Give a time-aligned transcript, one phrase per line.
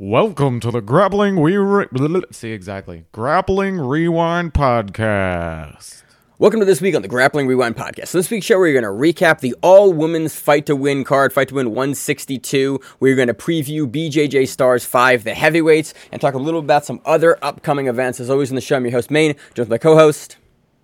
[0.00, 1.88] Welcome to the Grappling We Re-
[2.30, 6.04] see exactly Grappling Rewind podcast.
[6.38, 8.06] Welcome to this week on the Grappling Rewind podcast.
[8.06, 11.32] So this week's show, we're going to recap the all women's fight to win card,
[11.32, 12.78] fight to win 162.
[13.00, 17.00] We're going to preview BJJ Stars 5, the heavyweights, and talk a little about some
[17.04, 18.20] other upcoming events.
[18.20, 20.36] As always, in the show, I'm your host, Maine, joined by my co host,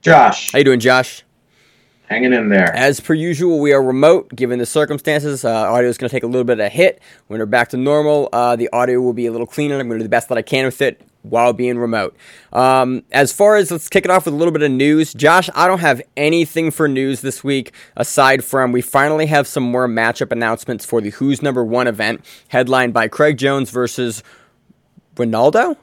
[0.03, 0.51] Josh.
[0.51, 1.23] How you doing, Josh?
[2.09, 2.75] Hanging in there.
[2.77, 5.43] As per usual, we are remote given the circumstances.
[5.43, 7.00] Uh, audio is going to take a little bit of a hit.
[7.29, 9.80] When we're back to normal, uh, the audio will be a little cleaner.
[9.80, 12.14] I'm going to do the best that I can with it while being remote.
[12.53, 15.49] Um, as far as let's kick it off with a little bit of news, Josh,
[15.54, 19.89] I don't have anything for news this week aside from we finally have some more
[19.89, 24.22] matchup announcements for the Who's Number One event, headlined by Craig Jones versus
[25.16, 25.79] Ronaldo.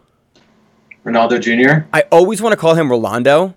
[1.03, 1.87] Ronaldo Jr.
[1.91, 3.55] I always want to call him Rolando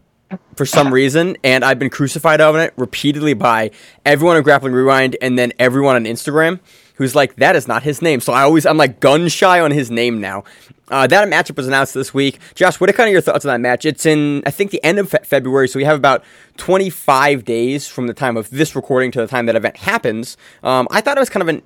[0.56, 3.70] for some reason, and I've been crucified on it repeatedly by
[4.04, 6.60] everyone on Grappling Rewind and then everyone on Instagram
[6.94, 8.20] who's like, that is not his name.
[8.20, 10.44] So I always, I'm like gun shy on his name now.
[10.88, 12.38] Uh, that matchup was announced this week.
[12.54, 13.84] Josh, what are kind of your thoughts on that match?
[13.84, 16.22] It's in, I think, the end of fe- February, so we have about
[16.58, 20.36] 25 days from the time of this recording to the time that event happens.
[20.62, 21.62] Um, I thought it was kind of an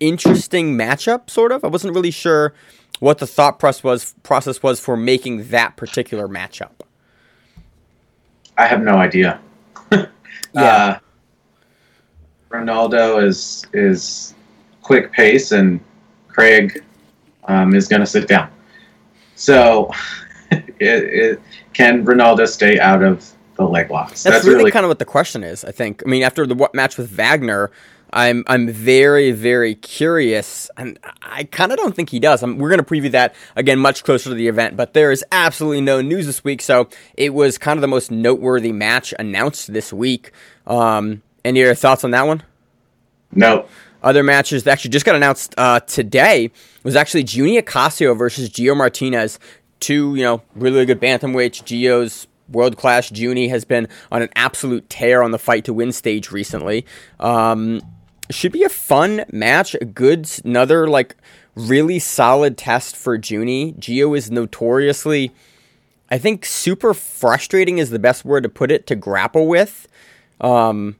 [0.00, 1.62] interesting matchup, sort of.
[1.62, 2.54] I wasn't really sure
[3.00, 6.83] what the thought process was, process was for making that particular matchup.
[8.56, 9.40] I have no idea.
[10.54, 10.62] Yeah.
[10.62, 10.98] Uh,
[12.50, 14.34] Ronaldo is is
[14.82, 15.80] quick pace, and
[16.28, 16.84] Craig
[17.44, 18.48] um, is going to sit down.
[19.34, 19.90] So,
[20.52, 21.40] it, it,
[21.72, 24.22] can Ronaldo stay out of the leg locks?
[24.22, 25.64] That's, really, kind of what the question is.
[25.64, 26.04] I think.
[26.06, 27.72] I mean, after the match with Wagner,
[28.14, 32.42] I'm I'm very very curious, and I kind of don't think he does.
[32.44, 35.24] I'm, we're going to preview that again much closer to the event, but there is
[35.32, 39.72] absolutely no news this week, so it was kind of the most noteworthy match announced
[39.72, 40.30] this week.
[40.66, 42.42] Um, any other thoughts on that one?
[43.32, 43.66] no.
[44.02, 46.50] Other matches that actually just got announced uh, today
[46.82, 49.38] was actually Junny Ocasio versus Geo Martinez.
[49.80, 51.64] Two, you know, really good bantamweights.
[51.64, 53.08] Geo's world class.
[53.08, 56.84] Junny has been on an absolute tear on the fight to win stage recently.
[57.18, 57.80] Um,
[58.30, 59.74] should be a fun match.
[59.80, 61.16] A good, another like
[61.54, 63.74] really solid test for Junny.
[63.78, 65.32] Geo is notoriously,
[66.10, 69.88] I think, super frustrating is the best word to put it to grapple with.
[70.40, 70.96] Um,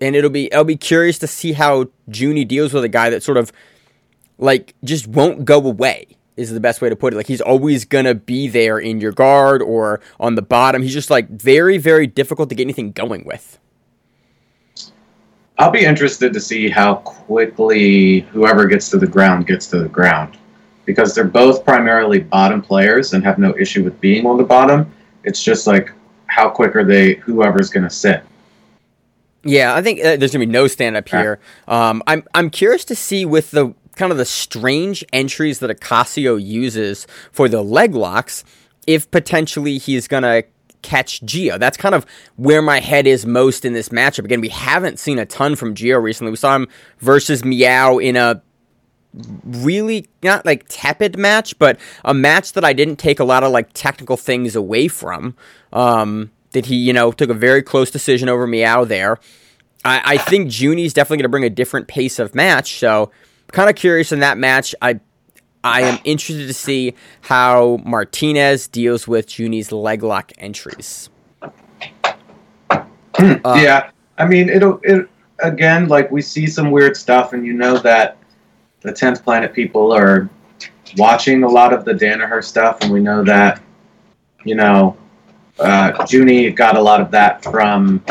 [0.00, 3.22] and it'll be I'll be curious to see how Junny deals with a guy that
[3.22, 3.52] sort of
[4.38, 6.06] like just won't go away
[6.36, 7.16] is the best way to put it.
[7.16, 10.82] Like he's always gonna be there in your guard or on the bottom.
[10.82, 13.58] He's just like very very difficult to get anything going with.
[15.58, 19.88] I'll be interested to see how quickly whoever gets to the ground gets to the
[19.88, 20.36] ground.
[20.84, 24.90] Because they're both primarily bottom players and have no issue with being on the bottom.
[25.24, 25.92] It's just like
[26.26, 28.22] how quick are they whoever's gonna sit.
[29.44, 31.40] Yeah, I think uh, there's gonna be no stand up here.
[31.66, 36.42] Um, I'm I'm curious to see with the kind of the strange entries that Ocasio
[36.42, 38.44] uses for the leg locks,
[38.86, 40.44] if potentially he's gonna
[40.82, 41.58] catch Geo.
[41.58, 42.06] That's kind of
[42.36, 44.24] where my head is most in this matchup.
[44.24, 46.30] Again, we haven't seen a ton from Geo recently.
[46.30, 46.68] We saw him
[47.00, 48.42] versus Meow in a
[49.44, 53.52] really not like tepid match, but a match that I didn't take a lot of
[53.52, 55.36] like technical things away from.
[55.72, 59.18] Um, that he, you know, took a very close decision over Meow there.
[59.84, 62.78] I, I think Junny's definitely going to bring a different pace of match.
[62.78, 63.10] So,
[63.52, 64.74] kind of curious in that match.
[64.80, 65.00] I
[65.64, 71.10] I am interested to see how Martinez deals with Junny's leg lock entries.
[72.70, 75.08] Uh, yeah, I mean, it'll it
[75.40, 75.88] again.
[75.88, 78.16] Like we see some weird stuff, and you know that
[78.82, 80.28] the tenth planet people are
[80.96, 83.60] watching a lot of the Danaher stuff, and we know that
[84.44, 84.96] you know
[85.58, 88.02] uh, Junny got a lot of that from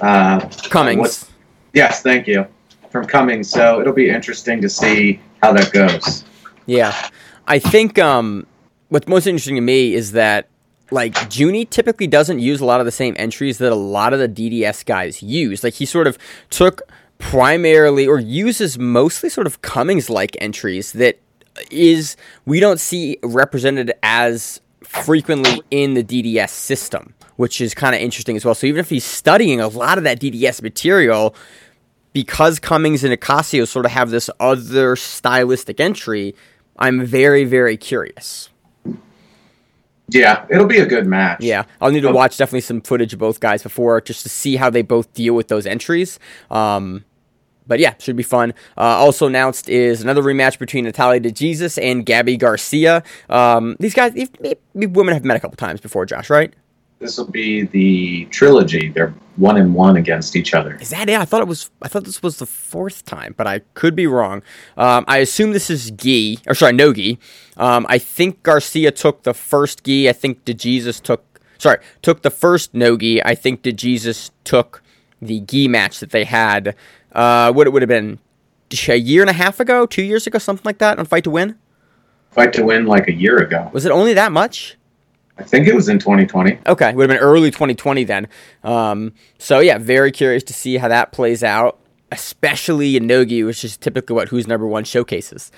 [0.00, 1.30] uh, Cummings.
[1.74, 2.46] yes, thank you,
[2.90, 3.50] from Cummings.
[3.50, 6.24] So it'll be interesting to see how that goes.
[6.66, 6.94] Yeah.
[7.46, 8.46] I think um,
[8.88, 10.48] what's most interesting to me is that
[10.90, 14.18] like Junny typically doesn't use a lot of the same entries that a lot of
[14.18, 15.64] the DDS guys use.
[15.64, 16.18] Like he sort of
[16.50, 16.82] took
[17.18, 21.18] primarily or uses mostly sort of Cummings like entries that
[21.70, 28.00] is we don't see represented as frequently in the DDS system, which is kind of
[28.00, 28.54] interesting as well.
[28.54, 31.34] So even if he's studying a lot of that DDS material,
[32.12, 36.34] because Cummings and Ocasio sort of have this other stylistic entry,
[36.78, 38.50] I'm very, very curious.
[40.08, 41.40] Yeah, it'll be a good match.
[41.40, 44.56] Yeah, I'll need to watch definitely some footage of both guys before just to see
[44.56, 46.18] how they both deal with those entries.
[46.50, 47.04] Um,
[47.66, 48.52] but yeah, should be fun.
[48.76, 53.02] Uh, also announced is another rematch between Natalia DeJesus and Gabby Garcia.
[53.30, 54.56] Um, these guys, these, these
[54.88, 56.52] women have met a couple times before, Josh, right?
[57.04, 58.88] This will be the trilogy.
[58.88, 60.76] They're one and one against each other.
[60.80, 61.20] Is that it?
[61.20, 61.70] I thought it was.
[61.82, 64.42] I thought this was the fourth time, but I could be wrong.
[64.78, 67.18] Um, I assume this is gi, or sorry, no gi.
[67.58, 70.08] Um, I think Garcia took the first gi.
[70.08, 71.22] I think DeJesus took.
[71.58, 73.22] Sorry, took the first no gi.
[73.22, 74.82] I think DeJesus took
[75.20, 76.74] the gi match that they had.
[77.12, 78.18] Uh, what it would have been
[78.88, 81.30] a year and a half ago, two years ago, something like that on Fight to
[81.30, 81.56] Win.
[82.30, 83.70] Fight to Win like a year ago.
[83.72, 84.76] Was it only that much?
[85.36, 86.58] I think it was in 2020.
[86.66, 88.28] Okay, it would have been early 2020 then.
[88.62, 91.78] Um, so yeah, very curious to see how that plays out,
[92.12, 95.50] especially in Nogi, which is typically what Who's Number One showcases.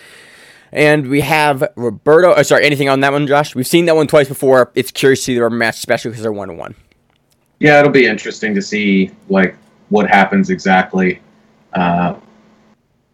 [0.72, 2.34] And we have Roberto.
[2.34, 3.54] Oh, sorry, anything on that one, Josh?
[3.54, 4.72] We've seen that one twice before.
[4.74, 6.74] It's curious to see the rubber match, especially because they're one to one.
[7.60, 9.56] Yeah, it'll be interesting to see like
[9.90, 11.20] what happens exactly.
[11.72, 12.18] Uh,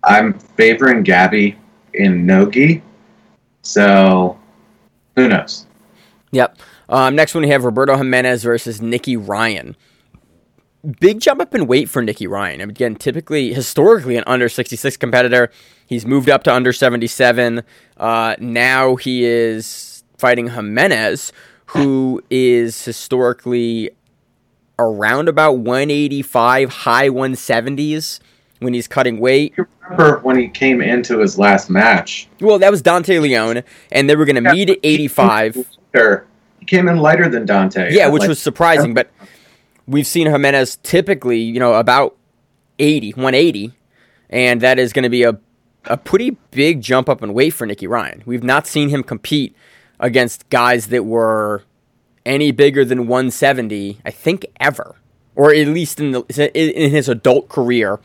[0.04, 1.56] I'm favoring Gabby
[1.94, 2.82] in Nogi,
[3.62, 4.38] so
[5.16, 5.66] who knows?
[6.32, 6.58] Yep.
[6.88, 9.76] Um, next one, we have Roberto Jimenez versus Nicky Ryan.
[10.98, 12.60] Big jump up in weight for Nicky Ryan.
[12.62, 15.50] Again, typically, historically, an under 66 competitor.
[15.86, 17.62] He's moved up to under 77.
[17.96, 21.32] Uh, now he is fighting Jimenez,
[21.66, 23.90] who is historically
[24.78, 28.18] around about 185, high 170s
[28.58, 29.54] when he's cutting weight.
[29.56, 32.28] You remember when he came into his last match?
[32.40, 33.62] Well, that was Dante Leone,
[33.92, 35.64] and they were going to Yeah, meet at 85.
[35.94, 36.26] Sure.
[36.60, 37.92] He came in lighter than Dante.
[37.92, 39.10] Yeah, which like, was surprising, but
[39.86, 42.16] we've seen Jimenez typically, you know, about
[42.78, 43.72] 80, 180,
[44.30, 45.38] and that is going to be a,
[45.86, 48.22] a pretty big jump up in weight for Nicky Ryan.
[48.26, 49.56] We've not seen him compete
[50.00, 51.62] against guys that were
[52.24, 54.96] any bigger than 170, I think, ever,
[55.34, 56.22] or at least in the
[56.54, 58.00] in his adult career,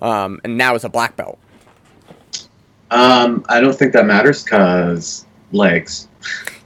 [0.00, 1.38] um, and now as a black belt.
[2.90, 6.08] Um, I don't think that matters because legs.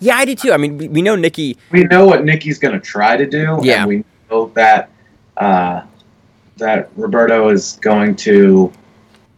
[0.01, 0.53] Yeah, I do too.
[0.53, 1.57] I mean, we, we know Nikki.
[1.71, 3.59] We know what Nikki's going to try to do.
[3.63, 3.81] Yeah.
[3.81, 4.91] And we know that
[5.37, 5.83] uh,
[6.57, 8.73] that Roberto is going to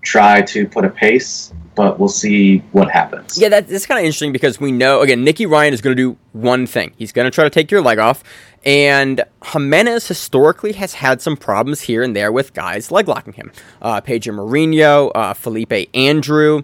[0.03, 3.39] try to put a pace, but we'll see what happens.
[3.39, 6.03] Yeah, that, that's kind of interesting because we know again, Nikki Ryan is going to
[6.03, 6.93] do one thing.
[6.97, 8.23] He's going to try to take your leg off,
[8.65, 13.53] and Jimenez historically has had some problems here and there with guys leg locking him.
[13.81, 16.63] Uh, Pedro Marinho, uh, Felipe Andrew.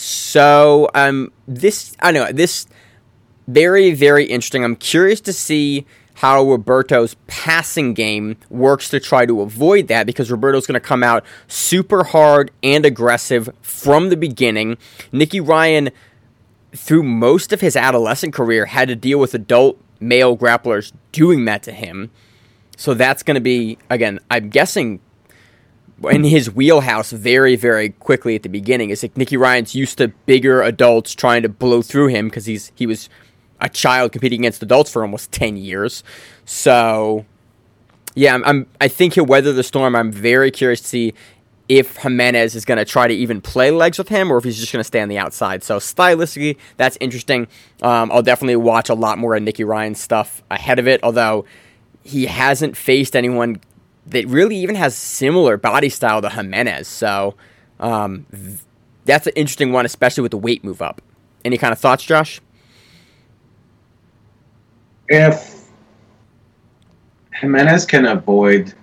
[0.00, 2.68] So um, this I know this
[3.48, 4.62] very very interesting.
[4.62, 10.30] I'm curious to see how Roberto's passing game works to try to avoid that because
[10.30, 14.78] Roberto's going to come out super hard and aggressive from the beginning.
[15.10, 15.90] Nicky Ryan,
[16.74, 21.64] through most of his adolescent career, had to deal with adult male grapplers doing that
[21.64, 22.10] to him.
[22.76, 25.00] So that's going to be, again, I'm guessing
[26.04, 28.90] in his wheelhouse very, very quickly at the beginning.
[28.90, 32.72] It's like Nicky Ryan's used to bigger adults trying to blow through him because he's
[32.74, 33.08] he was
[33.60, 36.04] a child competing against adults for almost ten years.
[36.44, 37.26] So,
[38.14, 39.96] yeah, I'm, I'm I think he'll weather the storm.
[39.96, 41.14] I'm very curious to see
[41.68, 44.58] if Jimenez is going to try to even play legs with him or if he's
[44.58, 45.62] just going to stay on the outside.
[45.62, 47.46] So stylistically, that's interesting.
[47.82, 51.00] Um, I'll definitely watch a lot more of Nicky Ryan's stuff ahead of it.
[51.02, 51.44] Although
[52.02, 53.60] he hasn't faced anyone
[54.10, 56.88] that really even has similar body style to Jimenez.
[56.88, 57.34] So
[57.80, 58.26] um,
[59.04, 61.00] that's an interesting one, especially with the weight move up.
[61.44, 62.40] Any kind of thoughts, Josh?
[65.08, 65.68] If
[67.34, 68.74] Jimenez can avoid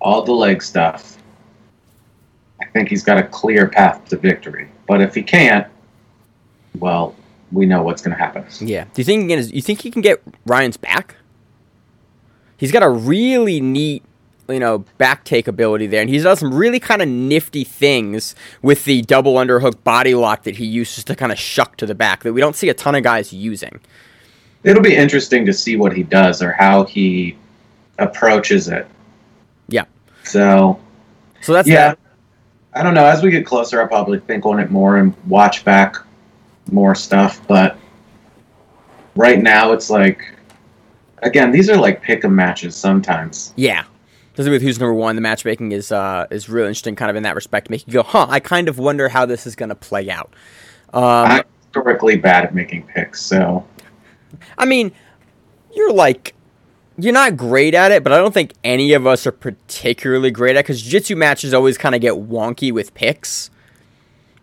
[0.00, 1.18] all the leg stuff,
[2.60, 4.68] I think he's got a clear path to victory.
[4.86, 5.66] But if he can't,
[6.78, 7.14] well,
[7.52, 8.44] we know what's going to happen.
[8.60, 8.84] Yeah.
[8.94, 9.30] Do you think?
[9.30, 11.16] You think he can get Ryan's back?
[12.56, 14.02] He's got a really neat,
[14.48, 18.34] you know, back take ability there, and he's done some really kind of nifty things
[18.62, 21.94] with the double underhook body lock that he uses to kind of shuck to the
[21.94, 23.80] back that we don't see a ton of guys using.
[24.64, 27.36] It'll be interesting to see what he does or how he
[27.98, 28.86] approaches it.
[29.68, 29.84] Yeah.
[30.24, 30.80] So,
[31.40, 31.98] So that's yeah, that.
[32.74, 33.04] I don't know.
[33.04, 35.96] As we get closer, I'll probably think on it more and watch back
[36.70, 37.46] more stuff.
[37.46, 37.76] But
[39.14, 40.34] right now, it's like,
[41.18, 43.52] again, these are like pick 'em matches sometimes.
[43.56, 43.84] Yeah.
[44.38, 45.16] Doesn't with who's number one.
[45.16, 48.04] The matchmaking is uh, is really interesting, kind of in that respect, make you go,
[48.04, 48.26] huh?
[48.28, 50.32] I kind of wonder how this is going to play out.
[50.94, 53.66] Um, I'm historically bad at making picks, so
[54.56, 54.92] I mean,
[55.74, 56.36] you're like,
[56.96, 60.54] you're not great at it, but I don't think any of us are particularly great
[60.54, 63.50] at it because jiu-jitsu matches always kind of get wonky with picks.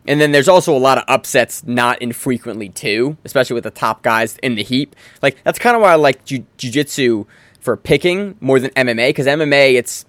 [0.06, 4.04] And then there's also a lot of upsets not infrequently too, especially with the top
[4.04, 4.94] guys in the heap.
[5.22, 7.26] Like that's kind of why I like jiu- jiu-jitsu
[7.66, 10.06] for picking more than MMA because MMA it's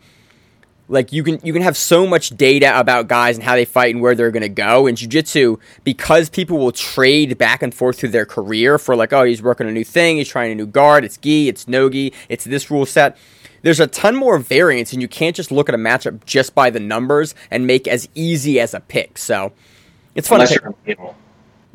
[0.89, 3.93] like you can you can have so much data about guys and how they fight
[3.93, 7.99] and where they're going to go in jiu-jitsu because people will trade back and forth
[7.99, 10.67] through their career for like oh he's working a new thing he's trying a new
[10.67, 13.17] guard it's gi it's no gi it's this rule set.
[13.63, 16.71] There's a ton more variance and you can't just look at a matchup just by
[16.71, 19.53] the numbers and make as easy as a pick so
[20.15, 21.17] it's fun Unless to you're a meal.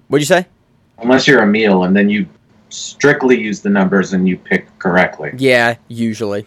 [0.08, 0.46] what'd you say?
[1.00, 2.28] Unless you're a meal, and then you
[2.74, 5.32] strictly use the numbers and you pick correctly.
[5.38, 6.46] Yeah, usually.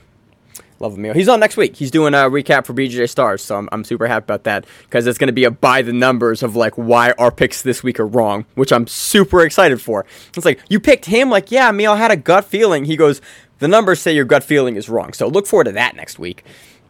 [0.80, 1.14] Love Emil.
[1.14, 1.76] He's on next week.
[1.76, 5.06] He's doing a recap for BJJ Stars, so I'm, I'm super happy about that because
[5.06, 8.00] it's going to be a by the numbers of like why our picks this week
[8.00, 10.04] are wrong, which I'm super excited for.
[10.36, 12.84] It's like you picked him, like yeah, Emil had a gut feeling.
[12.86, 13.20] He goes,
[13.60, 16.44] the numbers say your gut feeling is wrong, so look forward to that next week.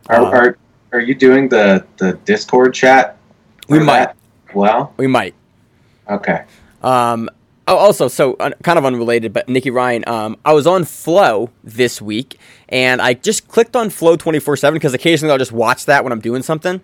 [0.09, 0.59] Are, Um, are
[0.93, 3.19] are you doing the the Discord chat?
[3.69, 4.09] We might.
[4.55, 5.35] Well, We might.
[6.09, 6.45] okay.
[6.83, 7.29] Um,
[7.67, 11.51] oh, also, so uh, kind of unrelated, but Nikki Ryan, um, I was on Flow
[11.63, 15.87] this week, and I just clicked on Flow 24 7 because occasionally I'll just watch
[15.87, 16.81] that when I'm doing something.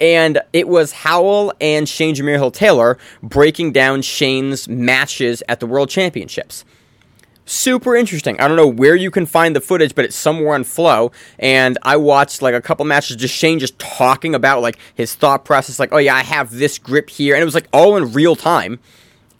[0.00, 5.66] And it was Howell and Shane Jameer Hill Taylor breaking down Shane's matches at the
[5.66, 6.64] World Championships.
[7.46, 8.38] Super interesting.
[8.38, 11.12] I don't know where you can find the footage, but it's somewhere on Flow.
[11.38, 15.44] And I watched like a couple matches, just Shane just talking about like his thought
[15.44, 18.12] process, like, oh yeah, I have this grip here, and it was like all in
[18.12, 18.78] real time.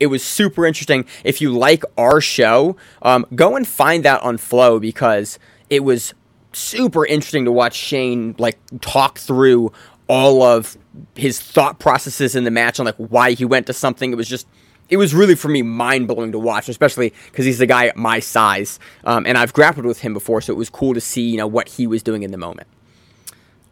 [0.00, 1.04] It was super interesting.
[1.24, 5.38] If you like our show, um, go and find that on Flow because
[5.70, 6.14] it was
[6.52, 9.72] super interesting to watch Shane like talk through
[10.08, 10.76] all of
[11.14, 14.12] his thought processes in the match and like why he went to something.
[14.12, 14.46] It was just,
[14.88, 18.20] it was really for me mind blowing to watch, especially because he's the guy my
[18.20, 21.36] size, um, and I've grappled with him before, so it was cool to see you
[21.36, 22.68] know what he was doing in the moment.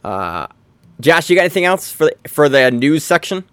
[0.05, 0.47] Uh,
[1.01, 3.45] Josh, you got anything else for for the news section?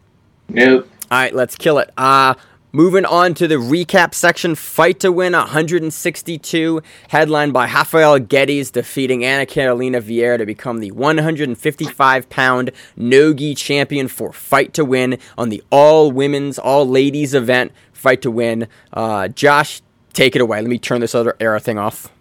[0.49, 0.89] Nope.
[1.09, 1.91] All right, let's kill it.
[1.97, 2.33] Uh,
[2.73, 4.55] moving on to the recap section.
[4.55, 10.91] Fight to win 162, headlined by Rafael Guedes defeating Ana Carolina Vieira to become the
[10.91, 17.71] 155 pound Nogi champion for Fight to Win on the all women's, all ladies event.
[17.93, 18.67] Fight to Win.
[18.91, 20.59] Uh, Josh, take it away.
[20.59, 22.11] Let me turn this other era thing off.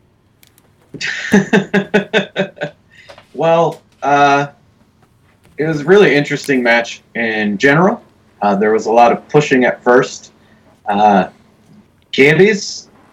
[3.35, 4.49] well, uh,
[5.57, 8.05] it was a really interesting match in general.
[8.43, 10.32] Uh, there was a lot of pushing at first.
[10.87, 11.29] Uh,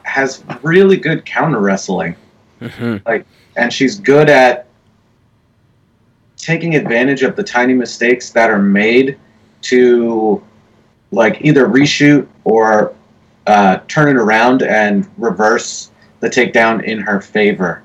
[0.03, 2.15] has really good counter wrestling,
[2.61, 3.01] Mhm.
[3.05, 4.65] like, and she's good at
[6.35, 9.17] taking advantage of the tiny mistakes that are made
[9.61, 10.41] to,
[11.11, 12.93] like, either reshoot or
[13.47, 17.81] uh, turn it around and reverse the takedown in her favor.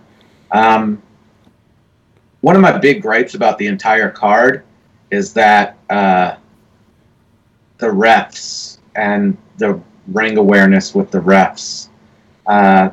[0.51, 1.01] Um,
[2.43, 4.63] one of my big gripes about the entire card
[5.11, 6.35] is that uh,
[7.79, 11.89] the refs and the ring awareness with the refs.
[12.47, 12.91] Uh,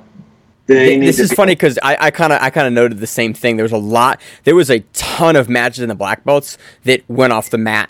[0.67, 3.57] this is be- funny because I, kind of I kind of noted the same thing.
[3.57, 4.21] There was a lot.
[4.45, 7.89] There was a ton of matches in the black belts that went off the mat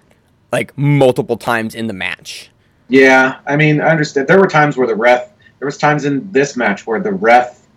[0.51, 2.49] like multiple times in the match.
[2.89, 4.27] Yeah, I mean, I understand.
[4.27, 5.29] There were times where the ref.
[5.59, 7.67] There was times in this match where the ref,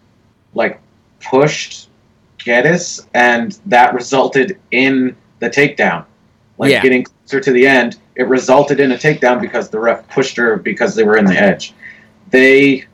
[0.54, 0.80] like,
[1.20, 1.88] pushed
[2.38, 6.06] Guedes, and that resulted in the takedown.
[6.56, 6.80] Like Yeah.
[6.82, 10.56] getting closer to the end, it resulted in a takedown because the ref pushed her
[10.56, 11.74] because they were in the edge.
[12.30, 12.84] They,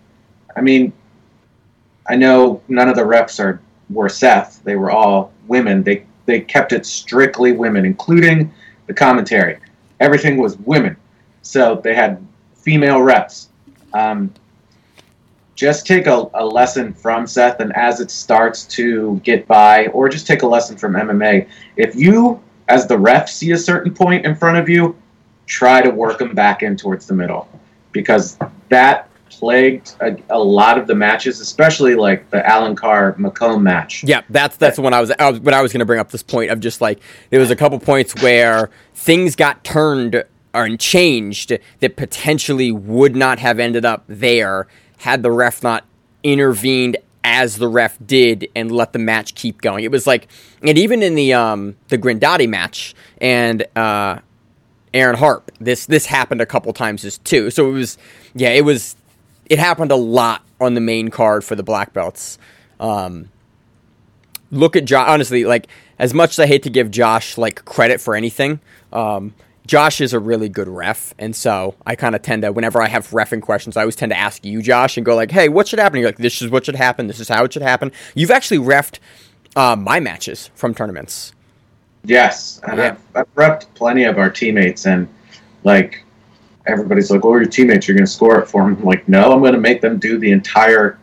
[0.57, 0.93] I mean,
[2.09, 3.61] I know none of the refs are
[3.91, 4.63] were Seth.
[4.65, 5.83] They were all women.
[5.83, 8.53] They they kept it strictly women, including
[8.87, 9.59] the commentary.
[9.99, 10.97] Everything was women.
[11.43, 12.25] So they had
[12.55, 13.49] female reps.
[13.93, 14.33] Um,
[15.55, 20.09] just take a, a lesson from Seth, and as it starts to get by, or
[20.09, 21.49] just take a lesson from MMA.
[21.77, 24.97] If you, as the ref, see a certain point in front of you,
[25.51, 27.49] try to work them back in towards the middle,
[27.91, 28.39] because
[28.69, 34.05] that plagued a, a lot of the matches, especially like the Alencar McComb match.
[34.05, 36.11] Yeah, that's that's when I was, I was when I was going to bring up
[36.11, 40.23] this point of just like there was a couple points where things got turned
[40.55, 45.85] or changed that potentially would not have ended up there had the ref not
[46.23, 49.85] intervened as the ref did and let the match keep going.
[49.85, 50.29] It was like,
[50.63, 54.19] and even in the um the Grindotti match and uh
[54.93, 57.51] Erin Harpe, this this happened a couple times as too.
[57.51, 57.99] So it was,
[58.35, 58.97] yeah, it was,
[59.47, 62.39] it happened a lot on the main card for the black belts.
[62.79, 63.29] Um,
[64.51, 65.09] look at Josh.
[65.09, 65.69] Honestly, like
[65.99, 68.61] as much as I hate to give Josh like credit for anything,
[68.93, 69.35] um,
[69.67, 72.89] Josh is a really good ref, and so I kind of tend to whenever I
[72.89, 75.69] have refing questions, I always tend to ask you, Josh, and go like, "Hey, what
[75.69, 77.07] should happen?" You're like, "This is what should happen.
[77.07, 78.99] This is how it should happen." You've actually refed
[79.55, 81.33] uh, my matches from tournaments.
[82.05, 82.97] Yes, and Yeah.
[83.15, 85.09] I've, I've repped plenty of our teammates, and
[85.65, 86.03] like
[86.67, 89.33] everybody's like, "Oh, your teammates, you're going to score it for them." I'm like, no,
[89.33, 90.99] I'm going to make them do the entire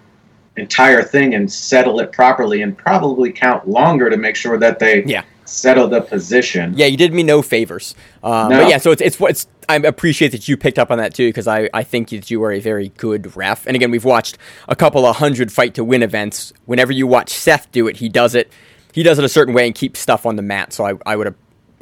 [0.56, 5.04] entire thing and settle it properly, and probably count longer to make sure that they
[5.04, 5.22] Yeah.
[5.46, 6.74] settle the position.
[6.76, 7.94] Yeah, you did me no favors.
[8.24, 8.62] Um, No.
[8.64, 11.28] But yeah, so it's it's what's I appreciate that you picked up on that too
[11.28, 13.68] because I, I think that you are a very good ref.
[13.68, 14.38] And again, we've watched
[14.70, 16.54] a couple of hundred fight to win events.
[16.66, 18.50] Whenever you watch Seth do it, he does it
[18.94, 20.74] he does it a certain way and keeps stuff on the mat.
[20.74, 21.36] So I, I would have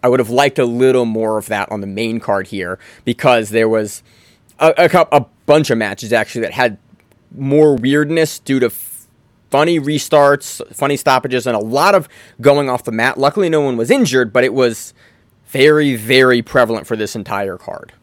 [0.04, 3.50] I would have liked a little more of that on the main card here because
[3.50, 4.04] there was
[4.60, 6.78] a, a, a bunch of matches actually that had
[7.32, 8.70] more weirdness due to
[9.50, 12.10] funny restarts, funny stoppages, and a lot of
[12.42, 13.18] going off the mat.
[13.18, 14.94] Luckily, no one was injured, but it was
[15.48, 17.94] very, very prevalent for this entire card.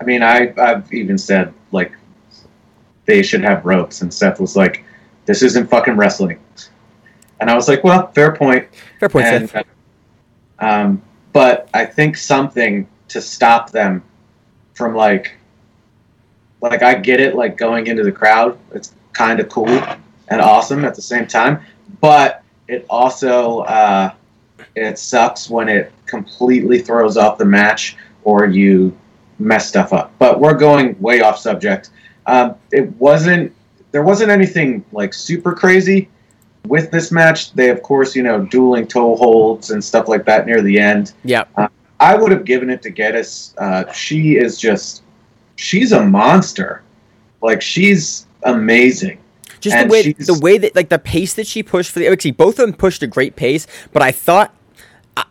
[0.00, 1.92] I mean, I I've even said like
[3.06, 4.84] they should have ropes, and Seth was like,
[5.24, 6.38] "This isn't fucking wrestling,"
[7.40, 8.66] and I was like, "Well, fair point."
[9.00, 9.66] Fair point, And, Seth.
[10.58, 11.02] um,
[11.32, 14.02] but I think something to stop them
[14.74, 15.34] from like,
[16.60, 19.68] like I get it, like going into the crowd, it's kind of cool
[20.28, 21.60] and awesome at the same time,
[22.00, 24.12] but it also uh,
[24.74, 28.96] it sucks when it completely throws off the match or you
[29.38, 30.12] mess stuff up.
[30.18, 31.90] But we're going way off subject.
[32.26, 33.54] Um, it wasn't
[33.92, 36.08] there wasn't anything like super crazy
[36.68, 37.52] with this match.
[37.52, 41.12] They of course you know dueling toe holds and stuff like that near the end.
[41.24, 41.44] Yeah.
[41.98, 43.54] I would have given it to Guedes.
[43.56, 45.02] Uh, she is just
[45.56, 46.82] she's a monster.
[47.42, 49.18] Like she's amazing.
[49.60, 52.08] Just And the way the way that like the pace that she pushed for the
[52.08, 54.54] actually both of them pushed a great pace, but I thought
[55.16, 55.24] uh,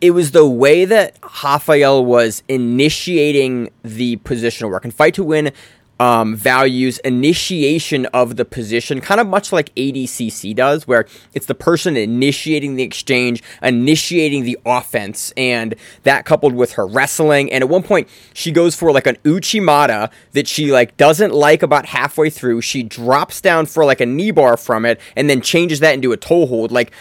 [0.00, 5.52] it was the way that Rafael was initiating the positional work and fight to win
[6.00, 11.54] um, values initiation of the position, kind of much like ADCC does, where it's the
[11.54, 15.74] person initiating the exchange, initiating the offense, and
[16.04, 17.50] that coupled with her wrestling.
[17.52, 21.62] And at one point, she goes for like an Uchimata that she like doesn't like
[21.62, 22.60] about halfway through.
[22.60, 26.12] She drops down for like a knee bar from it, and then changes that into
[26.12, 26.70] a toe hold.
[26.70, 26.92] Like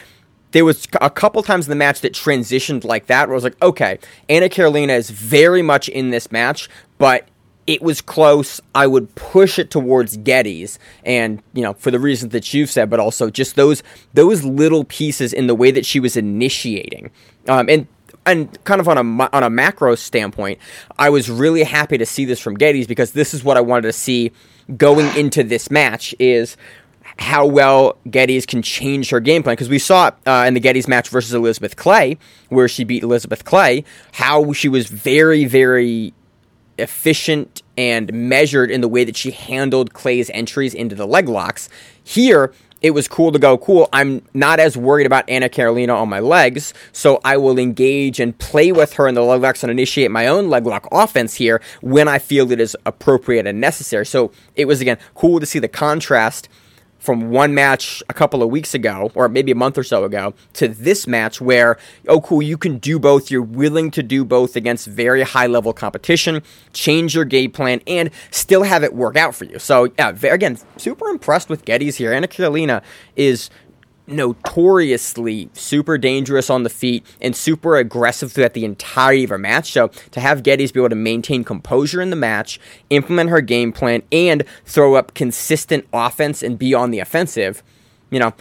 [0.52, 3.44] there was a couple times in the match that transitioned like that where I was
[3.44, 4.00] like, okay,
[4.30, 7.28] Ana Carolina is very much in this match, but
[7.68, 8.62] it was close.
[8.74, 12.90] I would push it towards Guedes, and you know, for the reasons that you've said,
[12.90, 13.84] but also just those
[14.14, 17.12] those little pieces in the way that she was initiating,
[17.48, 17.88] um, and
[18.26, 20.60] and kind of on a on a macro standpoint,
[20.98, 23.84] I was really happy to see this from Guedes because this is what I wanted
[23.84, 24.32] to see
[24.76, 26.58] going into this match is
[27.20, 29.54] how well Guedes can change her game plan.
[29.54, 32.18] Because we saw uh, in the Guedes match versus Elizabeth Clay,
[32.50, 36.14] where she beat Elizabeth Clay, how she was very, very
[36.78, 41.70] efficient and measured in the way that she handled Clay's entries into the leg locks.
[42.04, 46.10] Here, it was cool to go, cool, I'm not as worried about Ana Carolina on
[46.10, 49.72] my legs, so I will engage and play with her in the leg locks and
[49.72, 54.06] initiate my own leg lock offense here when I feel it is appropriate and necessary.
[54.06, 56.50] So it was, again, cool to see the contrast
[57.00, 60.34] from one match a couple of weeks ago, or maybe a month or so ago,
[60.54, 63.32] to this match where, oh, cool, you can do both.
[63.32, 66.42] You're willing to do both against very high level competition,
[66.74, 69.60] change your game plan, and still have it work out for you.
[69.60, 72.14] So, yeah, again, super impressed with Guedes here.
[72.14, 72.82] Ana Carolina
[73.16, 73.50] is
[74.08, 79.72] notoriously super dangerous on the feet and super aggressive throughout the entirety of her match.
[79.72, 83.72] So to have Guedes be able to maintain composure in the match, implement her game
[83.72, 87.62] plan, and throw up consistent offense and be on the offensive,
[88.10, 88.34] you know,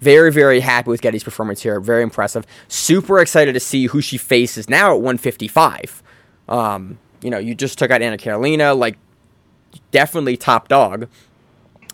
[0.00, 1.80] very, very happy with Guedes' performance here.
[1.80, 2.46] Very impressive.
[2.68, 6.02] Super excited to see who she faces now at 155.
[6.46, 8.98] Um, you know, you just took out Ana Carolina, like
[9.90, 11.08] definitely top dog.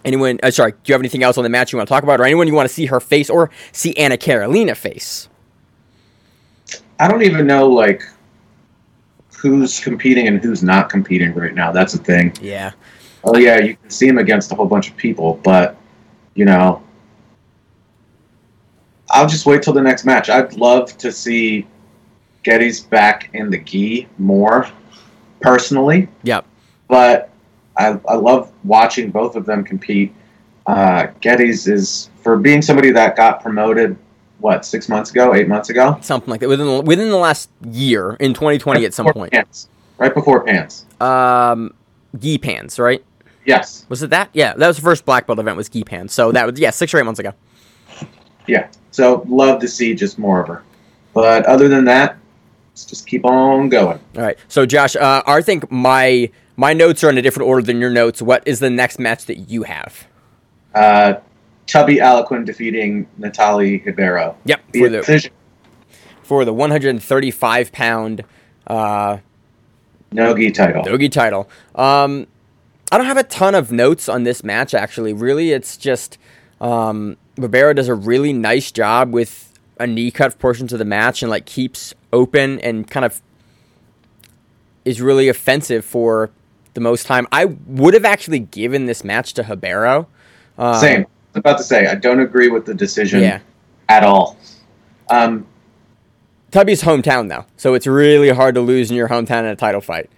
[0.05, 0.39] Anyone?
[0.43, 0.73] Uh, sorry.
[0.73, 2.47] Do you have anything else on the match you want to talk about, or anyone
[2.47, 5.29] you want to see her face or see Ana Carolina face?
[6.99, 8.03] I don't even know like
[9.37, 11.73] who's competing and who's not competing right now.
[11.73, 12.35] That's the thing.
[12.41, 12.73] Yeah.
[13.25, 15.77] Oh yeah, you can see him against a whole bunch of people, but
[16.35, 16.83] you know,
[19.11, 20.31] I'll just wait till the next match.
[20.31, 21.67] I'd love to see
[22.45, 24.69] Guedes back in the gi more,
[25.41, 26.45] personally, Yep.
[26.89, 27.30] but
[27.81, 30.15] I, I love watching both of them compete.
[30.67, 33.97] Uh, Guedes is for being somebody that got promoted.
[34.39, 35.99] What six months ago, eight months ago?
[36.01, 39.33] Something like that within the, within the last year in 2020 at some point.
[39.33, 39.69] Pants.
[39.99, 40.87] Right before pants.
[40.99, 41.75] Um,
[42.19, 43.05] Gi Pans, right?
[43.45, 43.85] Yes.
[43.91, 44.31] Was it that?
[44.33, 46.15] Yeah, that was the first black belt event was Gi Pans.
[46.15, 47.35] So that was yeah six or eight months ago.
[48.47, 48.69] Yeah.
[48.93, 50.63] So love to see just more of her.
[51.13, 52.17] But other than that,
[52.73, 54.01] let's just keep on going.
[54.17, 54.39] All right.
[54.49, 56.31] So Josh, uh, I think my
[56.61, 58.21] my notes are in a different order than your notes.
[58.21, 60.07] What is the next match that you have?
[60.75, 61.15] Uh,
[61.67, 64.37] Tubby Alequin defeating Natalie Ibero.
[64.45, 64.61] Yep.
[64.73, 65.33] The For the decision,
[66.23, 68.25] for the 135 pound
[68.67, 69.19] uh,
[70.13, 70.85] no-gi title.
[70.85, 71.49] Dogi title.
[71.75, 72.27] Um,
[72.93, 74.75] I don't have a ton of notes on this match.
[74.75, 76.19] Actually, really, it's just
[76.61, 81.23] um, Rivera does a really nice job with a knee cut portions of the match
[81.23, 83.23] and like keeps open and kind of
[84.85, 86.31] is really offensive for
[86.75, 87.27] the most time.
[87.33, 90.07] I would have actually given this match to Hirbero.
[90.59, 91.01] Um, Same.
[91.01, 91.05] I
[91.35, 93.41] was about to say I don't agree with the decision Yeah.
[93.89, 94.37] at all.
[95.09, 95.47] Um,
[96.51, 99.81] Tubby's hometown though, so it's really hard to lose in your hometown in a title
[99.81, 100.11] fight.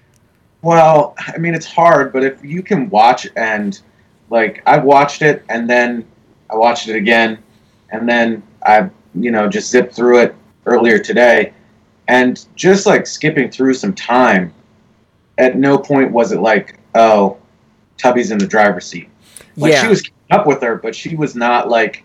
[0.63, 3.79] Well, I mean, it's hard, but if you can watch and
[4.31, 6.07] like I watched it and then
[6.51, 7.39] I watched it again
[7.91, 10.35] and then I, you know, just zipped through it
[10.65, 11.53] earlier today
[12.09, 14.53] and just like skipping through some time,
[15.39, 17.39] at no point was it like, oh,
[17.99, 19.09] Tubby's in the driver's seat.
[19.57, 19.83] Like Yeah.
[19.83, 22.05] she was keeping up with her, but she was not like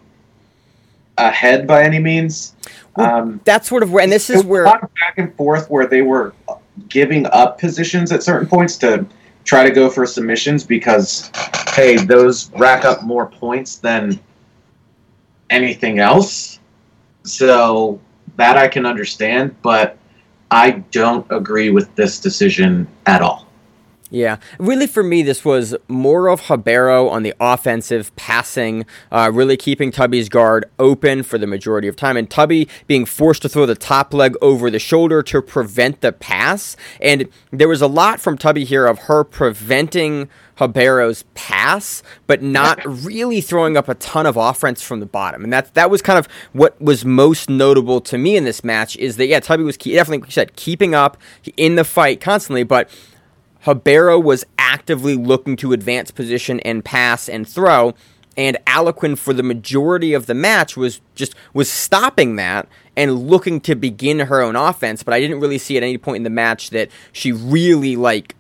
[1.17, 2.55] ahead by any means.
[2.95, 5.69] Um, That's sort of where, and this is where a lot of back and forth
[5.69, 6.33] where they were
[6.89, 9.05] giving up positions at certain points to
[9.43, 11.31] try to go for submissions because
[11.73, 14.19] hey, those rack up more points than
[15.49, 16.59] anything else.
[17.23, 17.99] So
[18.37, 19.97] that I can understand, but
[20.51, 23.46] I don't agree with this decision at all.
[24.09, 29.57] Yeah, really for me, this was more of Habero on the offensive passing, uh, really
[29.57, 33.65] keeping Tubby's guard open for the majority of time, and Tubby being forced to throw
[33.65, 36.77] the top leg over the shoulder to prevent the pass.
[37.01, 42.83] And there was a lot from Tubby here of her preventing Habero's pass, but not
[43.03, 45.43] really throwing up a ton of offense from the bottom.
[45.43, 48.95] And that that was kind of what was most notable to me in this match
[48.95, 51.17] is that yeah, Tubby was key, definitely like you said keeping up
[51.57, 52.89] in the fight constantly, but
[53.67, 57.93] Habero was actively looking to advance position and pass and throw,
[58.37, 63.59] and Alequin for the majority of the match was just was stopping that and looking
[63.61, 65.03] to begin her own offense.
[65.03, 68.35] But I didn't really see at any point in the match that she really like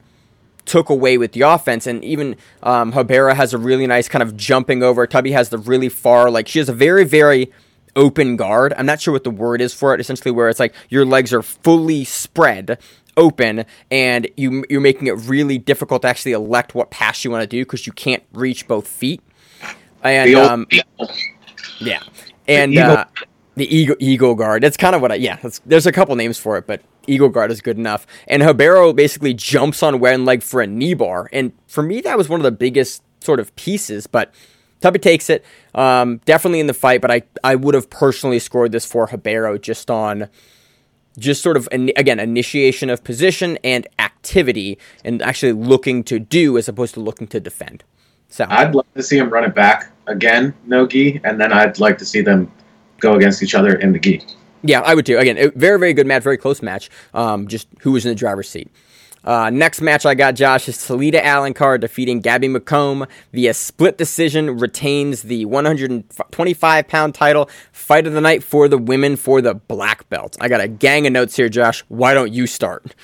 [0.63, 1.87] took away with the offense.
[1.87, 5.05] And even um, Habera has a really nice kind of jumping over.
[5.07, 7.51] Tubby has the really far like she has a very very
[7.97, 8.73] open guard.
[8.77, 9.99] I'm not sure what the word is for it.
[9.99, 12.79] Essentially, where it's like your legs are fully spread
[13.17, 17.41] open and you you're making it really difficult to actually elect what pass you want
[17.41, 19.21] to do because you can't reach both feet.
[20.03, 20.67] And The um,
[21.79, 22.01] yeah,
[22.47, 23.05] and eagle- uh,
[23.55, 24.63] the eagle eagle guard.
[24.63, 25.37] That's kind of what I yeah.
[25.37, 28.05] That's, there's a couple names for it, but eagle guard is good enough.
[28.27, 32.17] And Habero basically jumps on one leg for a knee bar, and for me that
[32.17, 34.05] was one of the biggest sort of pieces.
[34.05, 34.31] But
[34.79, 37.01] Tubby takes it, um, definitely in the fight.
[37.01, 40.29] But I I would have personally scored this for Habero just on
[41.17, 46.67] just sort of again initiation of position and activity, and actually looking to do as
[46.67, 47.83] opposed to looking to defend.
[48.29, 51.79] So I'd love to see him run it back again, no gi, and then I'd
[51.79, 52.51] like to see them
[52.99, 54.23] go against each other in the gi.
[54.63, 55.17] Yeah, I would too.
[55.17, 56.89] Again, very, very good match, very close match.
[57.13, 58.69] Um, just who was in the driver's seat.
[59.27, 64.57] Uh, next match I got, Josh, is Talita Alencar defeating Gabby McComb via split decision,
[64.57, 70.07] retains the 125 pound title, fight of the night for the women for the black
[70.07, 70.37] belt.
[70.39, 71.83] I got a gang of notes here, Josh.
[71.89, 72.95] Why don't you start?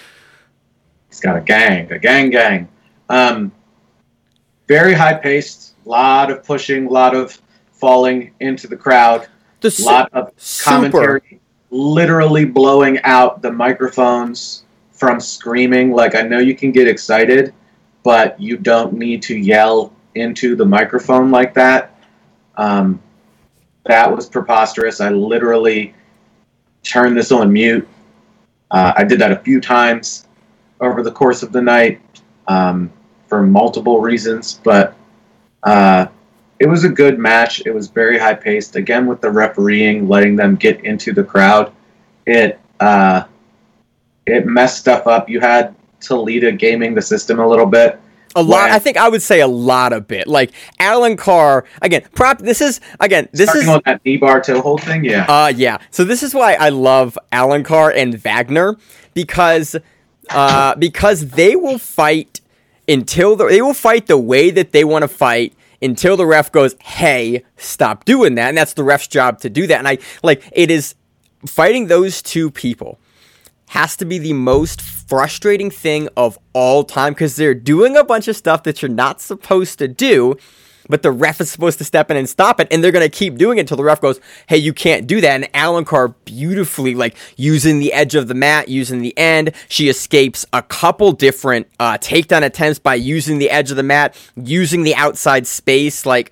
[1.10, 2.70] He's got a gang, a gang, gang.
[3.10, 3.52] Um,
[4.70, 7.38] very high paced, a lot of pushing, a lot of
[7.74, 9.28] falling into the crowd,
[9.60, 10.70] The su- lot of super.
[10.70, 14.63] commentary, literally blowing out the microphones
[15.04, 15.92] from screaming.
[15.92, 17.54] Like I know you can get excited,
[18.04, 22.00] but you don't need to yell into the microphone like that.
[22.56, 23.02] Um,
[23.86, 25.02] that was preposterous.
[25.02, 25.94] I literally
[26.84, 27.86] turned this on mute.
[28.72, 30.26] Uh, I did that a few times
[30.80, 32.00] over the course of the night
[32.48, 32.90] um,
[33.28, 34.96] for multiple reasons, but
[35.64, 36.06] uh,
[36.60, 37.62] it was a good match.
[37.66, 38.78] It was very high paced.
[38.78, 41.74] Again, with the refereeing, letting them get into the crowd,
[42.26, 43.26] it uh,
[44.26, 45.30] it messed stuff up.
[45.30, 48.00] You had Toledo gaming the system a little bit.
[48.36, 48.64] A lot.
[48.64, 50.28] When- I think I would say a lot of bit.
[50.28, 51.64] Like Alencar.
[51.82, 52.40] Again, prop.
[52.40, 53.30] This is again.
[53.32, 55.26] This is on that knee bar toe hold thing, yeah.
[55.28, 55.78] Uh yeah.
[55.92, 58.78] So this is why I love Alencar and Wagner
[59.14, 59.76] because
[60.30, 62.42] uh because they will fight
[62.88, 66.52] until the, they will fight the way that they want to fight until the ref
[66.52, 69.78] goes, "Hey, stop doing that." And that's the ref's job to do that.
[69.78, 70.96] And I like it is
[71.46, 73.00] fighting those two people
[73.74, 78.28] has to be the most frustrating thing of all time because they're doing a bunch
[78.28, 80.38] of stuff that you're not supposed to do,
[80.88, 83.36] but the ref is supposed to step in and stop it, and they're gonna keep
[83.36, 87.16] doing it until the ref goes, "Hey, you can't do that." And Alencar beautifully, like
[87.36, 91.98] using the edge of the mat, using the end, she escapes a couple different uh,
[91.98, 96.32] takedown attempts by using the edge of the mat, using the outside space, like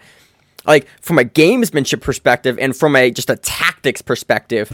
[0.67, 4.71] like from a gamesmanship perspective and from a just a tactics perspective,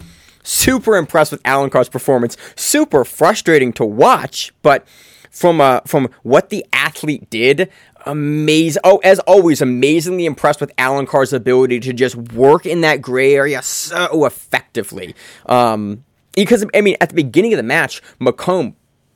[0.47, 2.37] super impressed with Alencar's performance.
[2.55, 4.87] Super frustrating to watch, but
[5.29, 7.69] from uh, from what the athlete did,
[8.05, 8.81] amazing.
[8.83, 13.61] Oh, as always, amazingly impressed with Alencar's ability to just work in that gray area
[13.61, 15.15] so effectively.
[15.45, 16.03] Um,
[16.35, 18.75] because I mean, at the beginning of the match, McComb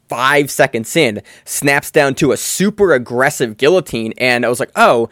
[0.10, 5.10] five seconds in, snaps down to a super aggressive guillotine, and I was like, oh,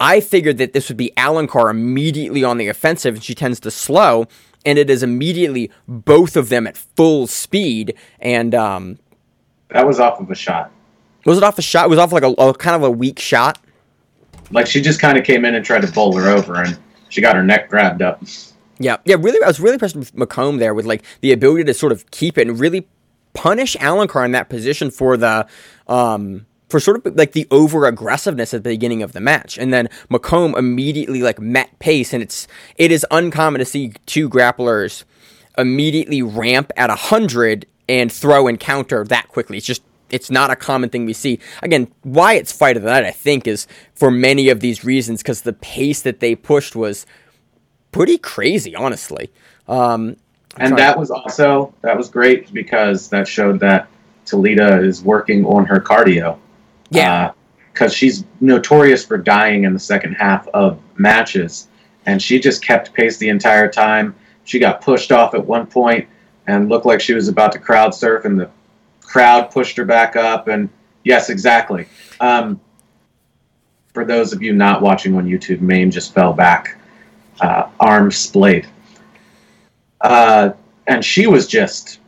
[0.00, 3.70] I figured that this would be Alencar immediately on the offensive, and she tends to
[3.70, 4.26] slow,
[4.64, 8.98] and it is immediately both of them at full speed, and um,
[9.70, 10.70] That was off of a shot.
[11.24, 11.86] was it off a shot?
[11.86, 13.58] It was off like a, a kind of a weak shot.
[14.50, 17.20] Like she just kind of came in and tried to bowl her over, and she
[17.20, 18.22] got her neck grabbed up.
[18.78, 19.42] Yeah, yeah, really.
[19.42, 22.36] I was really impressed with McComb there with like the ability to sort of keep
[22.38, 22.86] it and really
[23.34, 25.46] punish Alencar in that position for the
[25.86, 29.72] um for sort of like the over aggressiveness at the beginning of the match, and
[29.72, 35.04] then McComb immediately like met pace, and it's it is uncommon to see two grapplers
[35.58, 39.58] immediately ramp at a hundred and throw and counter that quickly.
[39.58, 41.38] It's just it's not a common thing we see.
[41.62, 45.22] Again, why it's fight of the night, I think, is for many of these reasons
[45.22, 47.04] because the pace that they pushed was
[47.92, 49.30] pretty crazy, honestly.
[49.68, 50.16] Um,
[50.56, 53.88] And that was also that was great because that showed that
[54.24, 56.38] Talita is working on her cardio.
[56.92, 57.32] Yeah,
[57.72, 61.68] because she's notorious for dying in the second half of matches,
[62.06, 64.14] and she just kept pace the entire time.
[64.44, 66.08] She got pushed off at one point
[66.46, 68.50] and looked like she was about to crowd surf, and the
[69.00, 70.48] crowd pushed her back up.
[70.48, 70.68] And
[71.04, 71.86] yes, exactly.
[72.20, 72.60] Um,
[73.94, 76.78] for those of you not watching on YouTube, Mame just fell back,
[77.40, 78.66] uh, arm splayed,
[80.00, 80.50] uh,
[80.86, 82.00] and she was just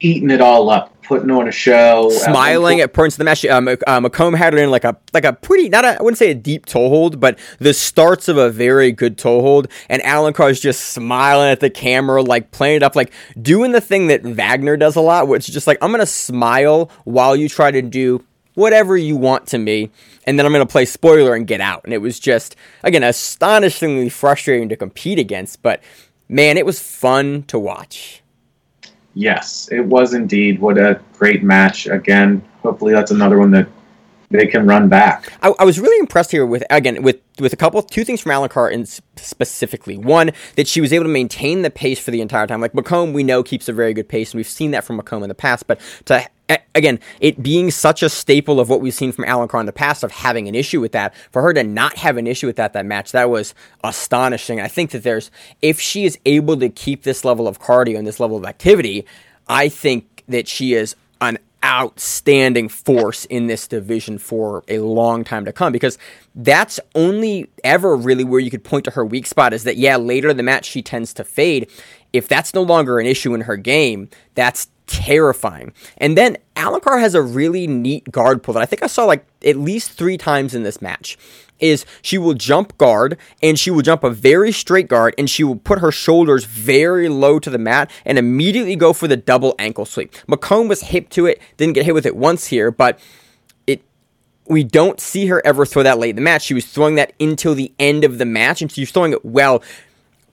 [0.00, 3.44] eating it all up, putting on a show, smiling point- at points of the match.
[3.44, 6.18] Um, uh, McComb had her in like a like a pretty not a, I wouldn't
[6.18, 9.68] say a deep toe hold, but the starts of a very good toe hold.
[9.88, 14.08] And Alencar's just smiling at the camera, like playing it up, like doing the thing
[14.08, 17.70] that Wagner does a lot, which is just like I'm gonna smile while you try
[17.70, 19.90] to do whatever you want to me,
[20.26, 21.82] and then I'm gonna play spoiler and get out.
[21.84, 25.82] And it was just again astonishingly frustrating to compete against, but
[26.28, 28.22] man, it was fun to watch.
[29.16, 30.60] Yes, it was indeed.
[30.60, 31.86] What a great match.
[31.86, 33.66] Again, hopefully that's another one that
[34.28, 35.32] they can run back.
[35.42, 38.32] I, I was really impressed here with again with with a couple two things from
[38.32, 39.96] Alencar in s- specifically.
[39.96, 42.60] One that she was able to maintain the pace for the entire time.
[42.60, 45.22] Like McComb, we know keeps a very good pace, and we've seen that from McComb
[45.22, 45.66] in the past.
[45.66, 46.26] But to
[46.74, 49.72] again, it being such a staple of what we've seen from Alan Alencar in the
[49.72, 52.56] past of having an issue with that, for her to not have an issue with
[52.56, 54.60] that that match, that was astonishing.
[54.60, 55.30] I think that there's
[55.62, 59.06] if she is able to keep this level of cardio and this level of activity,
[59.48, 65.44] I think that she is an outstanding force in this division for a long time
[65.44, 65.98] to come because
[66.36, 69.96] that's only ever really where you could point to her weak spot is that yeah
[69.96, 71.68] later in the match she tends to fade
[72.12, 77.14] if that's no longer an issue in her game that's terrifying and then Alencar has
[77.14, 80.54] a really neat guard pull that I think I saw like at least three times
[80.54, 81.18] in this match
[81.58, 85.44] is she will jump guard and she will jump a very straight guard and she
[85.44, 89.54] will put her shoulders very low to the mat and immediately go for the double
[89.58, 90.12] ankle sweep.
[90.28, 92.98] McComb was hip to it, didn't get hit with it once here, but
[93.66, 93.82] it
[94.46, 96.42] we don't see her ever throw that late in the match.
[96.42, 99.62] She was throwing that until the end of the match and she's throwing it well.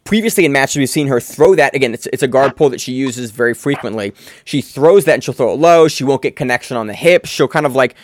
[0.04, 1.74] Previously in matches, we've seen her throw that.
[1.76, 4.14] Again, it's, it's a guard pull that she uses very frequently.
[4.44, 5.88] She throws that and she'll throw it low.
[5.88, 7.26] She won't get connection on the hip.
[7.26, 7.96] She'll kind of like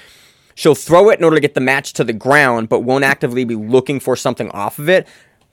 [0.55, 3.43] she'll throw it in order to get the match to the ground, but won't actively
[3.43, 5.07] be looking for something off of it.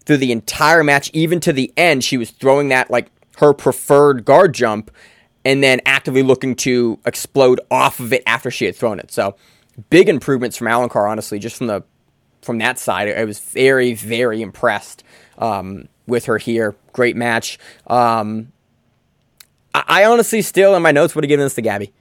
[0.05, 4.25] Through the entire match, even to the end, she was throwing that like her preferred
[4.25, 4.93] guard jump
[5.45, 9.11] and then actively looking to explode off of it after she had thrown it.
[9.11, 9.37] So
[9.91, 11.83] big improvements from Alencar honestly, just from the
[12.43, 13.09] from that side.
[13.09, 15.03] I was very, very impressed
[15.39, 16.75] um, with her here.
[16.93, 17.59] Great match.
[17.87, 18.53] Um,
[19.75, 21.93] I, I honestly still in my notes would have given this to Gabby.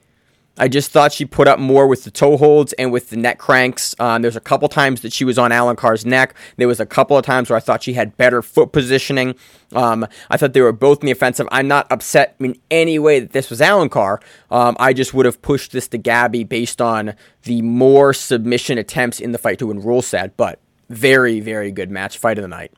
[0.58, 3.38] I just thought she put up more with the toe holds and with the neck
[3.38, 3.94] cranks.
[3.98, 6.34] Um, there's a couple times that she was on Alencar's neck.
[6.56, 9.34] There was a couple of times where I thought she had better foot positioning.
[9.74, 11.46] Um, I thought they were both in the offensive.
[11.52, 14.22] I'm not upset in any way that this was Alencar.
[14.50, 19.20] Um, I just would have pushed this to Gabby based on the more submission attempts
[19.20, 20.38] in the fight to win rule set.
[20.38, 22.16] But very, very good match.
[22.16, 22.72] Fight of the night.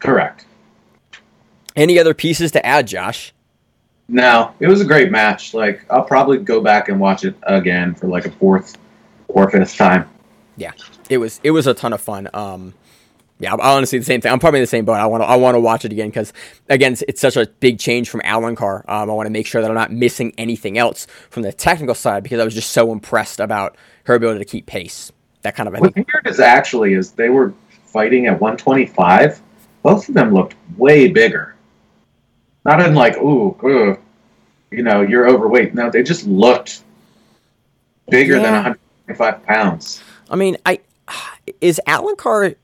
[0.00, 0.46] Correct.
[1.74, 3.32] Any other pieces to add, Josh?
[4.08, 5.52] No, it was a great match.
[5.52, 8.76] Like I'll probably go back and watch it again for like a fourth
[9.28, 10.08] or fifth time.
[10.56, 10.72] yeah,
[11.10, 12.28] it was it was a ton of fun.
[12.32, 12.74] Um,
[13.38, 14.32] yeah, I honestly the same thing.
[14.32, 14.94] I'm probably in the same boat.
[14.94, 16.32] I want to I want to watch it again because
[16.68, 18.88] again, it's, it's such a big change from Alencar.
[18.88, 21.94] Um, I want to make sure that I'm not missing anything else from the technical
[21.94, 25.12] side because I was just so impressed about her ability to keep pace.
[25.42, 27.52] That kind of I What's think, weird is actually is they were
[27.84, 29.42] fighting at 125.
[29.86, 31.54] Both of them looked way bigger.
[32.64, 33.96] Not in like, ooh, ooh,
[34.72, 35.74] you know, you're overweight.
[35.74, 36.82] No, they just looked
[38.10, 38.62] bigger than Yeah.
[39.06, 40.02] 125 pounds.
[40.28, 40.80] I mean, I
[41.60, 42.56] is Alencar.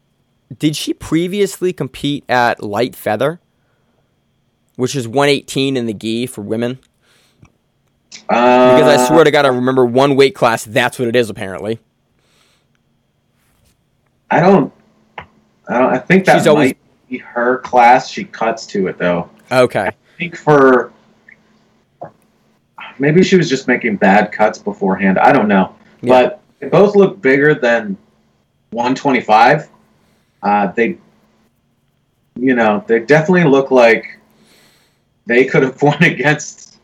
[0.58, 3.38] Did she previously compete at light feather,
[4.74, 6.80] which is 118 in the gi for women?
[8.28, 10.64] Uh, Because I swear to God, I remember one weight class.
[10.64, 11.78] That's what it is apparently.
[14.28, 14.72] I don't.
[15.16, 15.92] I don't.
[15.94, 16.74] I think that She's always-
[17.18, 18.08] her class.
[18.10, 19.28] She cuts to it though.
[19.50, 19.88] Okay.
[19.88, 20.92] I think for
[22.98, 25.18] maybe she was just making bad cuts beforehand.
[25.18, 26.08] I don't know, Yeah.
[26.22, 27.96] but they both look bigger than
[28.70, 29.68] 125.
[30.42, 30.98] Uh, they,
[32.36, 34.18] you know, they definitely look like
[35.26, 36.78] they could have won against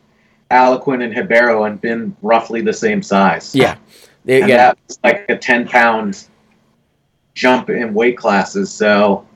[0.51, 3.55] Alequin and Hibero and been roughly the same size.
[3.55, 3.77] Yeah.
[4.25, 4.57] They- and yeah.
[4.57, 6.27] that's like a 10 pound
[7.35, 8.71] jump in weight classes.
[8.71, 9.27] So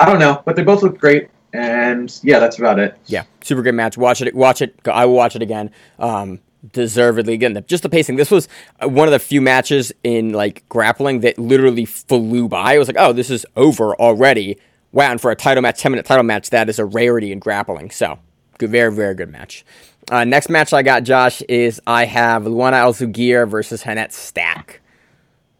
[0.00, 1.28] I don't know, but they both look great.
[1.52, 2.96] And yeah, that's about it.
[3.06, 3.96] Yeah, super good match.
[3.96, 4.34] Watch it.
[4.34, 4.78] Watch it.
[4.86, 5.70] I will watch it again.
[5.98, 6.40] Um,
[6.72, 7.54] deservedly again.
[7.54, 8.16] the- Just the pacing.
[8.16, 8.48] This was
[8.82, 12.74] uh, one of the few matches in like grappling that literally flew by.
[12.74, 14.58] I was like, oh, this is over already.
[14.92, 17.38] Wow, and for a title match, ten minute title match, that is a rarity in
[17.38, 17.90] grappling.
[17.90, 18.18] So,
[18.58, 19.64] good, very, very good match.
[20.10, 24.80] Uh, next match I got, Josh, is I have Luana Alzuguir versus Hanette Stack.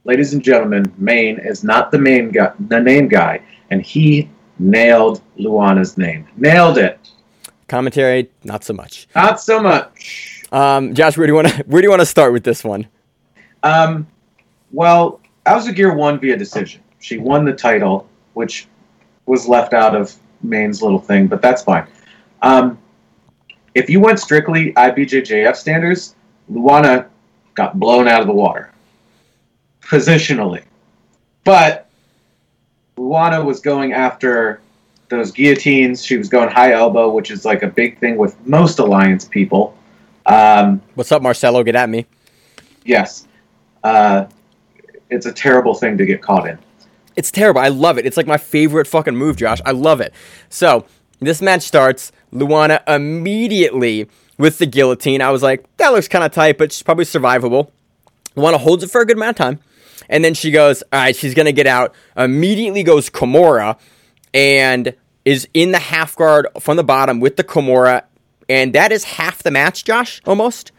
[0.04, 5.20] Ladies and gentlemen, Maine is not the main guy, the name guy, and he nailed
[5.38, 6.26] Luana's name.
[6.36, 6.98] Nailed it.
[7.68, 9.08] Commentary, not so much.
[9.14, 10.44] Not so much.
[10.52, 12.62] Um, Josh, where do you want to where do you want to start with this
[12.62, 12.86] one?
[13.62, 14.06] Um,
[14.72, 16.82] well, Alzuguir won via decision.
[17.00, 18.68] She won the title, which
[19.26, 21.86] was left out of Maine's little thing, but that's fine.
[22.42, 22.78] Um,
[23.74, 26.14] if you went strictly IBJJF standards,
[26.50, 27.08] Luana
[27.54, 28.72] got blown out of the water
[29.82, 30.64] positionally.
[31.44, 31.85] But
[32.96, 34.60] Luana was going after
[35.08, 36.04] those guillotines.
[36.04, 39.76] She was going high elbow, which is like a big thing with most alliance people.
[40.26, 41.62] Um, What's up, Marcelo?
[41.62, 42.06] Get at me.
[42.84, 43.26] yes,
[43.84, 44.26] uh,
[45.10, 46.58] it's a terrible thing to get caught in.
[47.14, 47.60] It's terrible.
[47.60, 48.04] I love it.
[48.06, 49.60] It's like my favorite fucking move, Josh.
[49.64, 50.12] I love it.
[50.48, 50.84] So
[51.20, 52.12] this match starts.
[52.32, 55.22] Luana immediately with the guillotine.
[55.22, 57.70] I was like, that looks kind of tight, but she's probably survivable.
[58.36, 59.60] Luana holds it for a good amount of time.
[60.08, 61.94] And then she goes, all right, she's going to get out.
[62.16, 63.78] Immediately goes Kimura
[64.32, 68.04] and is in the half guard from the bottom with the Kimura.
[68.48, 70.72] And that is half the match, Josh, almost.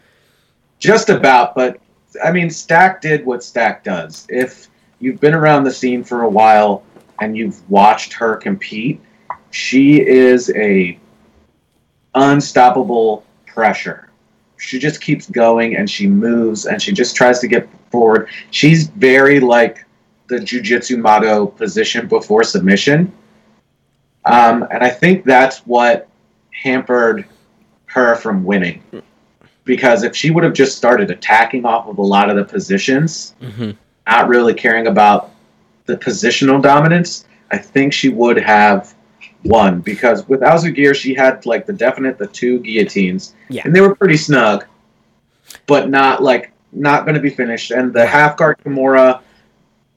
[0.80, 1.80] Just about, but
[2.24, 4.26] I mean, Stack did what Stack does.
[4.30, 4.68] If
[5.00, 6.84] you've been around the scene for a while
[7.20, 9.02] and you've watched her compete,
[9.52, 10.98] she is a
[12.16, 14.10] unstoppable pressure.
[14.58, 18.30] She just keeps going and she moves and she just tries to get forward.
[18.52, 19.86] She's very like
[20.28, 23.12] the jujitsu motto position before submission.
[24.26, 26.10] Um, and I think that's what
[26.52, 27.26] hampered
[27.86, 28.82] her from winning
[29.64, 33.36] because if she would have just started attacking off of a lot of the positions,
[33.42, 33.72] Mm-hmm.
[34.08, 35.32] not really caring about
[35.86, 38.94] the positional dominance, I think she would have
[39.46, 39.80] won.
[39.82, 43.62] Because with Alzuguir, she had like the definite the two guillotines, Yeah.
[43.66, 44.66] and they were pretty snug,
[45.66, 47.72] but not like not going to be finished.
[47.72, 49.22] And the half guard Kimura,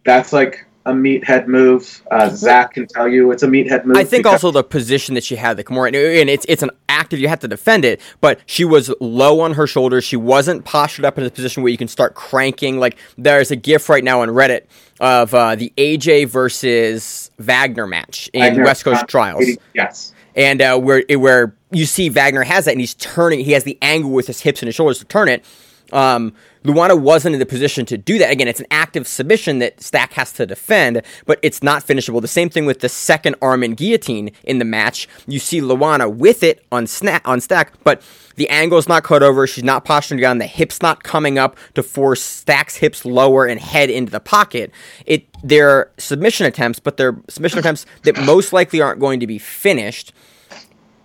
[0.04, 2.02] that's like a meathead move.
[2.10, 3.96] Uh, Zach can tell you it's a meathead move.
[3.96, 5.88] I think also the position that she had the Kimura,
[6.20, 7.18] and it's it's an active.
[7.20, 10.04] You have to defend it, but she was low on her shoulders.
[10.04, 12.78] She wasn't postured up in a position where you can start cranking.
[12.78, 14.62] Like there's a GIF right now on Reddit
[15.00, 20.14] of uh, the AJ versus Wagner match in Wagner, West Coast uh, Trials, Yes.
[20.34, 23.40] and uh, where where you see Wagner has that, and he's turning.
[23.40, 25.44] He has the angle with his hips and his shoulders to turn it.
[25.92, 26.32] Um,
[26.64, 28.30] Luana wasn't in the position to do that.
[28.30, 32.20] Again, it's an active submission that Stack has to defend, but it's not finishable.
[32.20, 35.08] The same thing with the second arm and guillotine in the match.
[35.26, 38.02] You see Luana with it on snap on Stack, but
[38.36, 39.46] the angle's not cut over.
[39.46, 40.38] She's not posturing down.
[40.38, 44.70] The hips not coming up to force Stack's hips lower and head into the pocket.
[45.06, 49.38] It they're submission attempts, but they're submission attempts that most likely aren't going to be
[49.38, 50.12] finished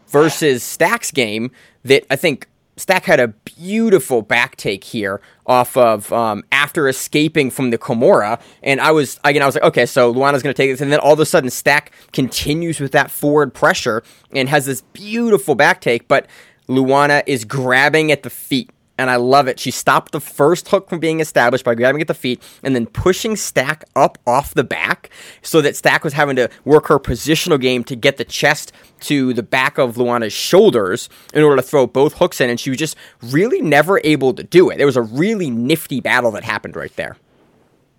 [0.08, 1.52] versus Stack's game
[1.84, 7.50] that I think Stack had a beautiful back take here off of um, after escaping
[7.50, 10.58] from the Kimura, and I was again I was like, okay, so Luana's going to
[10.62, 14.50] take this, and then all of a sudden Stack continues with that forward pressure and
[14.50, 16.28] has this beautiful back take, but
[16.68, 18.70] Luana is grabbing at the feet.
[18.98, 19.60] And I love it.
[19.60, 22.86] She stopped the first hook from being established by grabbing at the feet and then
[22.86, 25.10] pushing Stack up off the back
[25.42, 29.34] so that Stack was having to work her positional game to get the chest to
[29.34, 32.50] the back of Luana's shoulders in order to throw both hooks in.
[32.50, 34.78] And she was just really never able to do it.
[34.78, 37.18] There was a really nifty battle that happened right there.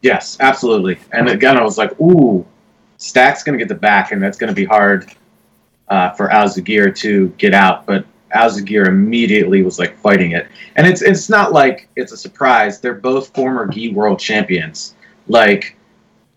[0.03, 0.99] Yes, absolutely.
[1.13, 2.47] And again, I was like, ooh,
[2.99, 5.13] Stack's going to get the back, and that's going to be hard
[5.89, 7.87] uh, for Alzuguir to get out.
[7.87, 8.07] But
[8.37, 12.81] Alzuguir immediately was like fighting it, and it's it's not like it's a surprise.
[12.81, 14.95] They're both former gi world champions.
[15.29, 15.77] Like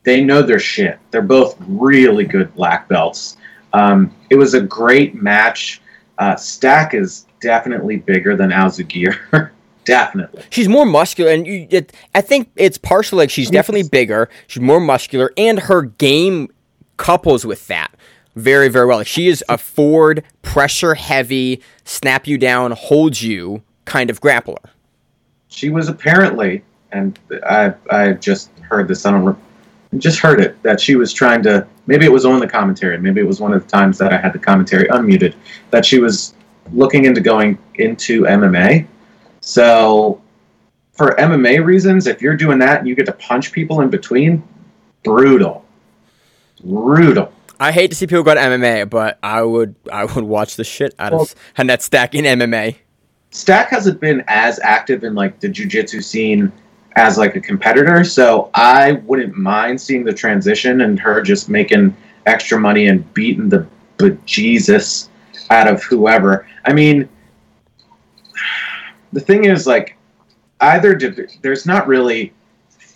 [0.03, 0.99] they know their shit.
[1.11, 3.37] They're both really good black belts.
[3.73, 5.81] Um, it was a great match.
[6.17, 9.51] Uh, Stack is definitely bigger than Alzuguir.
[9.83, 10.43] definitely.
[10.49, 14.29] She's more muscular, and you, it, I think it's partially like she's definitely bigger.
[14.47, 16.49] She's more muscular, and her game
[16.97, 17.93] couples with that
[18.39, 19.03] very, very well.
[19.03, 24.63] She is a forward, pressure heavy, snap you down, hold you kind of grappler.
[25.49, 29.05] She was apparently, and I I just heard this.
[29.05, 29.37] I don't
[29.97, 31.67] just heard it that she was trying to.
[31.87, 32.97] Maybe it was on the commentary.
[32.99, 35.33] Maybe it was one of the times that I had the commentary unmuted.
[35.71, 36.35] That she was
[36.71, 38.85] looking into going into MMA.
[39.41, 40.21] So,
[40.93, 44.43] for MMA reasons, if you're doing that and you get to punch people in between,
[45.03, 45.65] brutal,
[46.63, 47.33] brutal.
[47.59, 50.63] I hate to see people go to MMA, but I would I would watch the
[50.63, 52.75] shit out Well- of Annette Stack in MMA.
[53.31, 56.51] Stack hasn't been as active in like the jujitsu scene
[56.95, 61.95] as like a competitor, so I wouldn't mind seeing the transition and her just making
[62.25, 65.09] extra money and beating the bejesus
[65.51, 66.47] out of whoever.
[66.65, 67.07] I mean,
[69.13, 69.95] the thing is like
[70.61, 72.33] either div- there's not really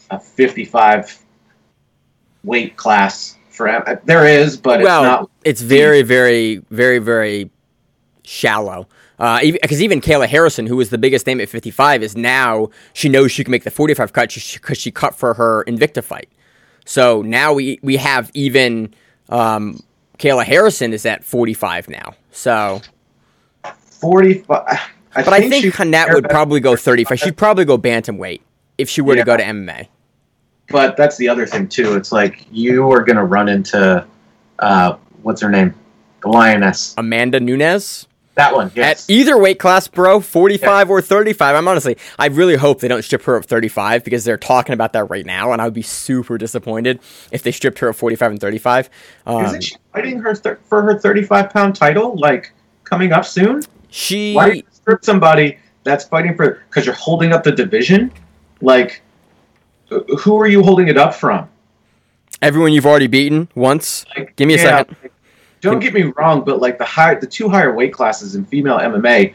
[0.09, 1.20] a 55
[2.43, 5.30] weight class for there is, but it's well, not.
[5.43, 7.49] it's very, very, very, very
[8.24, 8.88] shallow.
[9.18, 13.32] Because even Kayla Harrison, who was the biggest name at 55, is now she knows
[13.32, 16.30] she can make the 45 cut because she cut for her Invicta fight.
[16.86, 18.93] So now we we have even
[19.30, 19.82] um,
[20.20, 22.16] Kayla Harrison is at 45 now.
[22.32, 22.82] So,
[24.01, 24.64] 45.
[25.16, 27.20] I but I think Hanette would probably go 35.
[27.20, 28.41] She'd probably go bantamweight
[28.78, 29.88] if she were to go to MMA.
[30.70, 31.95] But that's the other thing too.
[31.95, 34.05] It's like you are going to run into
[34.59, 35.74] uh, what's her name,
[36.22, 36.95] the lioness.
[36.97, 38.07] Amanda Nunes.
[38.36, 39.07] That one, yes.
[39.07, 41.55] At either weight class, bro, 45 or 35.
[41.55, 44.93] I'm honestly, I really hope they don't strip her at 35 because they're talking about
[44.93, 46.99] that right now, and I would be super disappointed
[47.32, 48.89] if they stripped her at 45 and 35.
[49.28, 52.51] Um, Isn't she fighting her th- for her 35 pound title like
[52.86, 53.61] coming up soon?
[53.89, 58.11] she, Why strip somebody that's fighting for because you're holding up the division?
[58.61, 59.03] Like,
[60.19, 61.49] who are you holding it up from?
[62.43, 64.05] everyone you've already beaten once.
[64.15, 64.97] Like, Give me a yeah, second.
[65.01, 65.13] like,
[65.61, 68.77] Don't get me wrong, but like the high, the two higher weight classes in female
[68.77, 69.33] MMA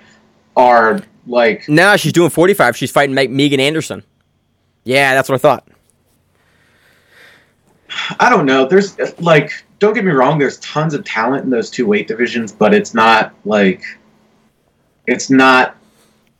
[0.56, 2.76] are like Now she's doing 45.
[2.76, 4.04] She's fighting Megan Anderson.
[4.84, 5.68] Yeah, that's what I thought.
[8.20, 8.66] I don't know.
[8.66, 10.38] There's like, don't get me wrong.
[10.38, 13.82] There's tons of talent in those two weight divisions, but it's not like,
[15.06, 15.76] it's not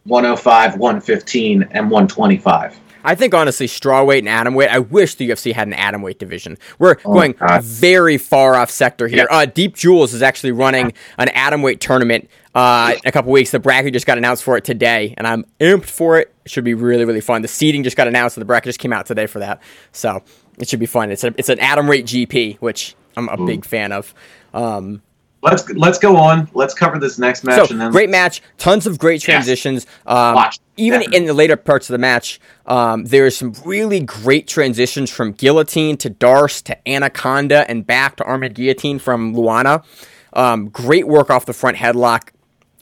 [0.05, 2.79] 105, 115, and 125.
[3.05, 4.69] I think honestly, strawweight and atomweight.
[4.69, 6.59] I wish the UFC had an atomweight division.
[6.79, 7.63] We're Oh, going God.
[7.63, 9.27] very far off sector here.
[9.31, 9.37] Yeah.
[9.37, 13.51] Uh, Deep Jewels is actually running an atomweight tournament uh, in a couple weeks.
[13.51, 16.35] The bracket just got announced for it today, and I'm amped for it.
[16.45, 17.43] It should be really, really fun.
[17.43, 19.61] The seating just got announced, and the bracket just came out today for that.
[19.93, 20.23] So
[20.59, 21.11] it should be fun.
[21.11, 24.13] It's a, it's an atomweight GP, which I'm a big fan of.
[24.55, 25.03] Um,
[25.41, 26.49] Let's let's go on.
[26.53, 29.87] Let's cover this next match so and then great match, tons of great transitions.
[30.05, 30.59] Um, Watch.
[30.77, 31.17] even Definitely.
[31.17, 35.97] in the later parts of the match, um, there's some really great transitions from guillotine
[35.99, 39.85] to Darce to Anaconda and back to Armored Guillotine from Luana.
[40.33, 42.31] Um, great work off the front headlock.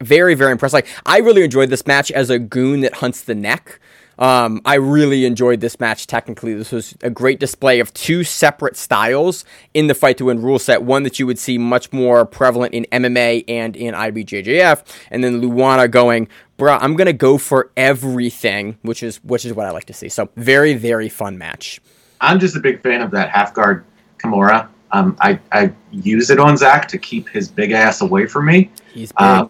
[0.00, 0.74] Very, very impressed.
[0.74, 3.80] Like I really enjoyed this match as a goon that hunts the neck.
[4.18, 6.54] Um, I really enjoyed this match technically.
[6.54, 9.44] This was a great display of two separate styles
[9.74, 10.82] in the fight to win rule set.
[10.82, 15.42] One that you would see much more prevalent in MMA and in IBJJF, and then
[15.42, 19.86] Luana going, bruh, I'm gonna go for everything, which is which is what I like
[19.86, 20.08] to see.
[20.08, 21.80] So very, very fun match.
[22.20, 23.84] I'm just a big fan of that half guard
[24.18, 24.68] Kimura.
[24.92, 28.70] Um, I, I use it on Zach to keep his big ass away from me.
[28.94, 29.18] He's big.
[29.18, 29.48] Uh,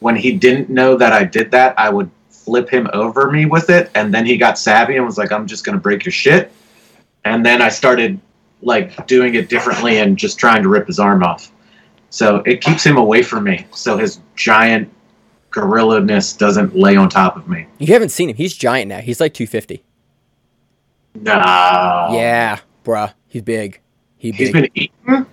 [0.00, 2.10] when he didn't know that I did that, I would
[2.44, 5.46] flip him over me with it, and then he got savvy and was like, "I'm
[5.46, 6.50] just gonna break your shit."
[7.24, 8.18] And then I started
[8.62, 11.50] like doing it differently and just trying to rip his arm off.
[12.10, 14.90] So it keeps him away from me, so his giant
[15.50, 17.66] gorilla-ness doesn't lay on top of me.
[17.78, 18.36] you haven't seen him.
[18.36, 19.00] He's giant now.
[19.00, 19.82] He's like 250.
[21.14, 21.32] No.
[22.12, 23.12] Yeah, bruh.
[23.28, 23.80] He's big.
[24.16, 24.38] He big.
[24.38, 25.26] He's been eaten.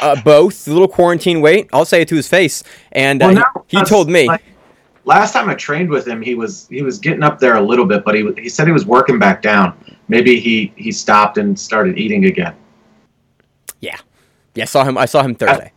[0.00, 1.68] uh, both the little quarantine weight.
[1.72, 4.26] I'll say it to his face, and uh, Well, he- no, he, that's- told me.
[4.28, 4.42] like,
[5.06, 7.86] last time I trained with him, he was he was getting up there a little
[7.86, 9.72] bit, but he he said he was working back down.
[10.08, 12.54] Maybe he he stopped and started eating again.
[13.80, 13.96] yeah,
[14.54, 14.64] yeah.
[14.64, 14.98] I saw him.
[14.98, 15.72] I saw him Thursday.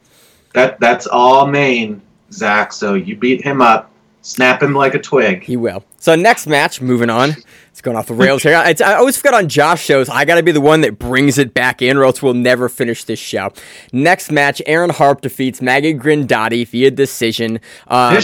[0.54, 2.02] That that's all main
[2.32, 2.74] Zach.
[2.74, 5.44] So you beat him up, snap him like a twig.
[5.44, 5.84] He will.
[5.98, 7.36] So next match, moving on.
[7.72, 8.62] It's going off the rails here.
[8.66, 10.10] It's, I always forget on Josh shows.
[10.10, 12.68] I got to be the one that brings it back in, or else we'll never
[12.68, 13.54] finish this show.
[13.94, 17.62] Next match, Erin Harpe defeats Maggie Grindotti via decision.
[17.88, 18.22] Uh,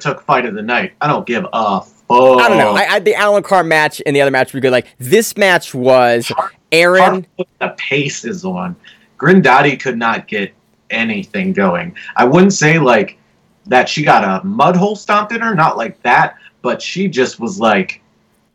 [0.00, 0.92] took fight of the night.
[1.00, 2.40] I don't give a fuck.
[2.40, 2.72] I don't know.
[2.72, 4.72] I, I, the Alencar match and the other match were good.
[4.72, 6.30] Like this match was
[6.72, 7.26] Erin.
[7.60, 8.76] The pace is on.
[9.18, 10.52] Grindotti could not get
[10.90, 11.96] anything going.
[12.16, 13.18] I wouldn't say like
[13.66, 17.40] that she got a mud hole stomped in her, not like that, but she just
[17.40, 18.02] was like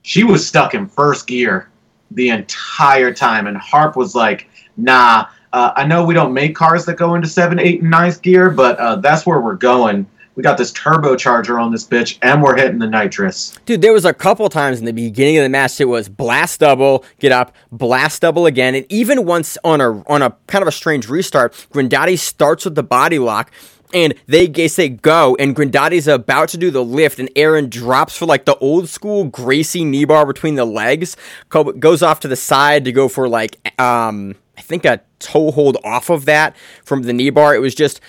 [0.02, 1.70] she was stuck in first gear
[2.12, 6.86] the entire time, and Harpe was like, "Nah, uh, I know we don't make cars
[6.86, 10.06] that go into seven, eight, and ninth gear, but uh, that's where we're going."
[10.40, 13.60] We got this turbocharger on this bitch, and we're hitting the nitrous.
[13.66, 16.62] Dude, there was a couple times in the beginning of the match it was blast
[16.62, 20.70] double, get up, blast double again, and even once on a on a kind of
[20.70, 23.52] a strange restart, Grindotti starts with the body lock,
[23.94, 28.16] and they, they say go, and Grindotti's about to do the lift, and Erin drops
[28.16, 31.18] for like the old school Gracie knee bar between the legs,
[31.50, 35.78] goes off to the side to go for like um I think a toe hold
[35.84, 37.56] off of that from the knee bar.
[37.56, 38.00] It was just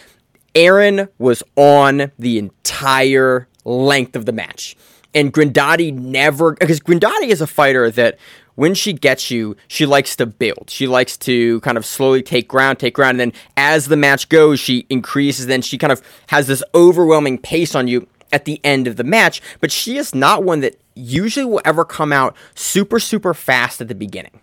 [0.55, 4.77] Erin was on the entire length of the match.
[5.15, 8.19] And Grindotti never, because Grindotti is a fighter that
[8.55, 10.69] when she gets you, she likes to build.
[10.69, 13.21] She likes to kind of slowly take ground, take ground.
[13.21, 15.47] And then as the match goes, she increases.
[15.47, 19.05] Then she kind of has this overwhelming pace on you at the end of the
[19.05, 19.41] match.
[19.61, 23.89] But she is not one that usually will ever come out super, super fast at
[23.89, 24.41] the beginning.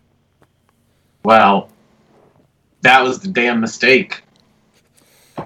[1.23, 1.69] Well,
[2.81, 4.23] that was the damn mistake.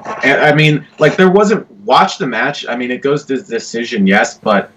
[0.05, 2.65] I mean, like there wasn't watch the match.
[2.67, 4.71] I mean, it goes to decision, yes, but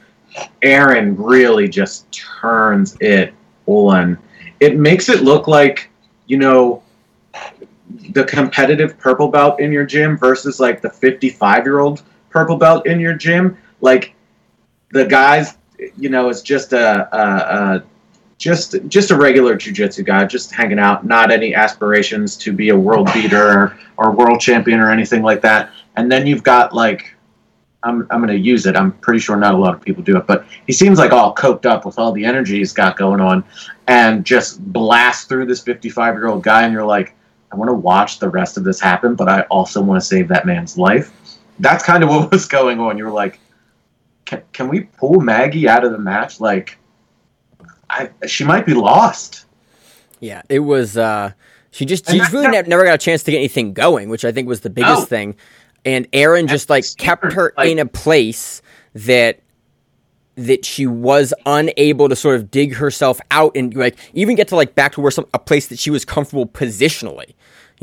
[0.62, 3.33] Erin really just turns it
[3.66, 4.18] on.
[4.61, 5.91] It makes it look like
[6.27, 6.83] you know
[8.11, 12.87] the competitive purple belt in your gym versus like the 55 year old purple belt
[12.87, 13.57] in your gym.
[13.81, 14.14] Like
[14.91, 15.57] the guys,
[15.97, 17.85] you know, it's just a, a, a
[18.39, 22.76] just just a regular jujitsu guy, just hanging out, not any aspirations to be a
[22.76, 25.70] world beater or, or world champion or anything like that.
[25.97, 27.14] And then you've got like
[27.85, 28.76] I'm I'm gonna use it.
[28.76, 31.35] I'm pretty sure not a lot of people do it, but he seems like all
[31.35, 33.45] coked up with all the energy he's got going on,
[33.87, 37.14] and just blast through this 55 year old guy, and you're like,
[37.53, 40.28] I want to watch the rest of this happen, but I also want to save
[40.28, 41.12] that man's life.
[41.61, 42.99] That's kind of what was going on.
[42.99, 43.39] You're like,
[44.24, 46.41] can, can we pull Maggie out of the match?
[46.41, 46.78] Like,
[47.95, 49.47] I, she might be lost.
[50.20, 50.97] Yeah, it was.
[50.97, 51.32] Uh,
[51.70, 54.32] she just she really ne- never got a chance to get anything going, which I
[54.32, 55.07] think was the biggest no.
[55.07, 55.36] thing.
[55.84, 58.62] And Erin just like kept her like, in a place
[58.95, 59.40] that
[60.36, 64.57] that she was unable to sort of dig herself out and like even get to
[64.57, 67.34] like back to where some a place that she was comfortable positionally.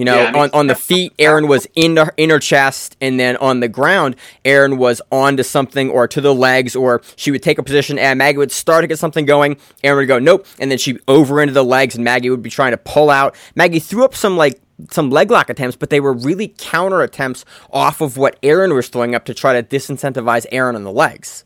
[0.02, 2.40] You know, yeah, I mean, on, on the feet, Erin was in her, in her
[2.40, 7.04] chest, and then on the ground, Erin was onto something or to the legs, or
[7.18, 9.58] she would take a position, and Maggie would start to get something going.
[9.84, 12.50] Erin would go, nope, and then she over into the legs, and Maggie would be
[12.50, 13.36] trying to pull out.
[13.54, 17.46] Maggie threw up some like some leg lock attempts, but they were really counter attempts
[17.72, 21.46] off of what Erin was throwing up to try to disincentivize Erin on the legs.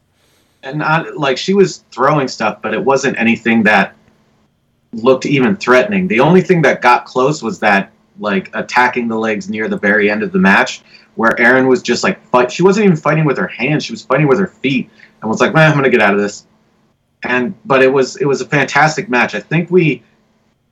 [0.63, 3.95] And not like she was throwing stuff, but it wasn't anything that
[4.93, 6.07] looked even threatening.
[6.07, 10.09] The only thing that got close was that like attacking the legs near the very
[10.09, 10.81] end of the match,
[11.15, 12.51] where Erin was just like fight.
[12.51, 14.89] She wasn't even fighting with her hands; she was fighting with her feet,
[15.21, 16.45] and was like, "Man, I'm gonna get out of this."
[17.23, 19.35] And but it was it was a fantastic match.
[19.35, 20.03] I think we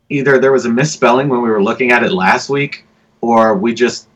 [0.10, 2.86] either there was a misspelling when we were looking at it last week,
[3.22, 4.08] or we just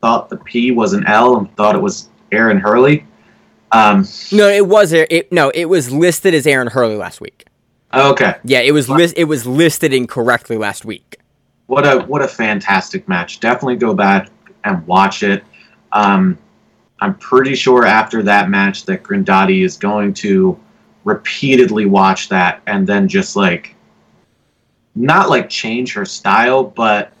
[0.00, 3.06] thought the P was an L and thought it was Aaron Hurley.
[3.72, 5.32] Um, no, it was it.
[5.32, 7.46] No, it was listed as Aaron Hurley last week.
[7.94, 8.36] Okay.
[8.44, 9.14] Yeah, it was list.
[9.16, 11.21] It was listed incorrectly last week
[11.66, 13.40] what a what a fantastic match.
[13.40, 14.28] Definitely go back
[14.64, 15.44] and watch it.
[15.92, 16.38] Um,
[17.00, 20.58] I'm pretty sure after that match that Grindotti is going to
[21.04, 23.74] repeatedly watch that and then just like
[24.94, 27.12] not like change her style, but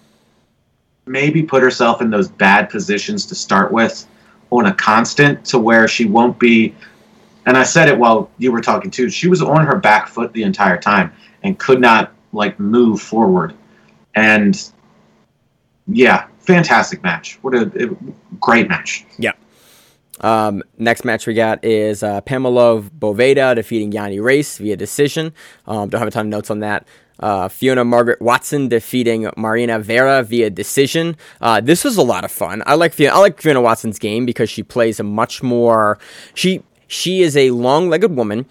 [1.06, 4.06] maybe put herself in those bad positions to start with
[4.50, 6.74] on a constant to where she won't be
[7.46, 10.32] and I said it while you were talking too, she was on her back foot
[10.32, 11.12] the entire time
[11.42, 13.54] and could not like move forward
[14.14, 14.72] and
[15.86, 17.38] yeah, fantastic match.
[17.42, 17.96] What a, a
[18.40, 19.04] great match.
[19.18, 19.32] Yeah.
[20.20, 25.32] Um, next match we got is uh, Pamela Boveda defeating Yanni Race via decision.
[25.66, 26.86] Um, don't have a ton of notes on that.
[27.18, 31.16] Uh, Fiona Margaret Watson defeating Marina Vera via decision.
[31.40, 32.62] Uh, this was a lot of fun.
[32.66, 33.16] I like Fiona.
[33.16, 35.98] I like Fiona Watson's game because she plays a much more.
[36.34, 38.46] She she is a long-legged woman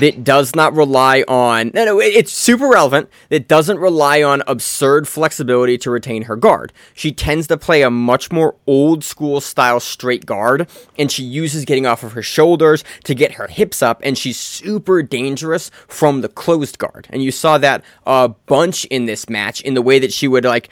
[0.00, 5.06] that does not rely on no, no, it's super relevant that doesn't rely on absurd
[5.08, 6.72] flexibility to retain her guard.
[6.94, 10.68] She tends to play a much more old school style straight guard,
[10.98, 14.38] and she uses getting off of her shoulders to get her hips up, and she's
[14.38, 17.06] super dangerous from the closed guard.
[17.10, 20.44] And you saw that a bunch in this match in the way that she would
[20.44, 20.68] like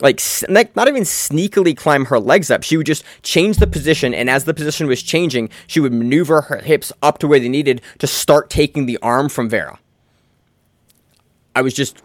[0.00, 2.62] like like, not even sneakily climb her legs up.
[2.62, 6.42] She would just change the position, and as the position was changing, she would maneuver
[6.42, 9.78] her hips up to where they needed to start taking the arm from Vera.
[11.54, 12.02] I was just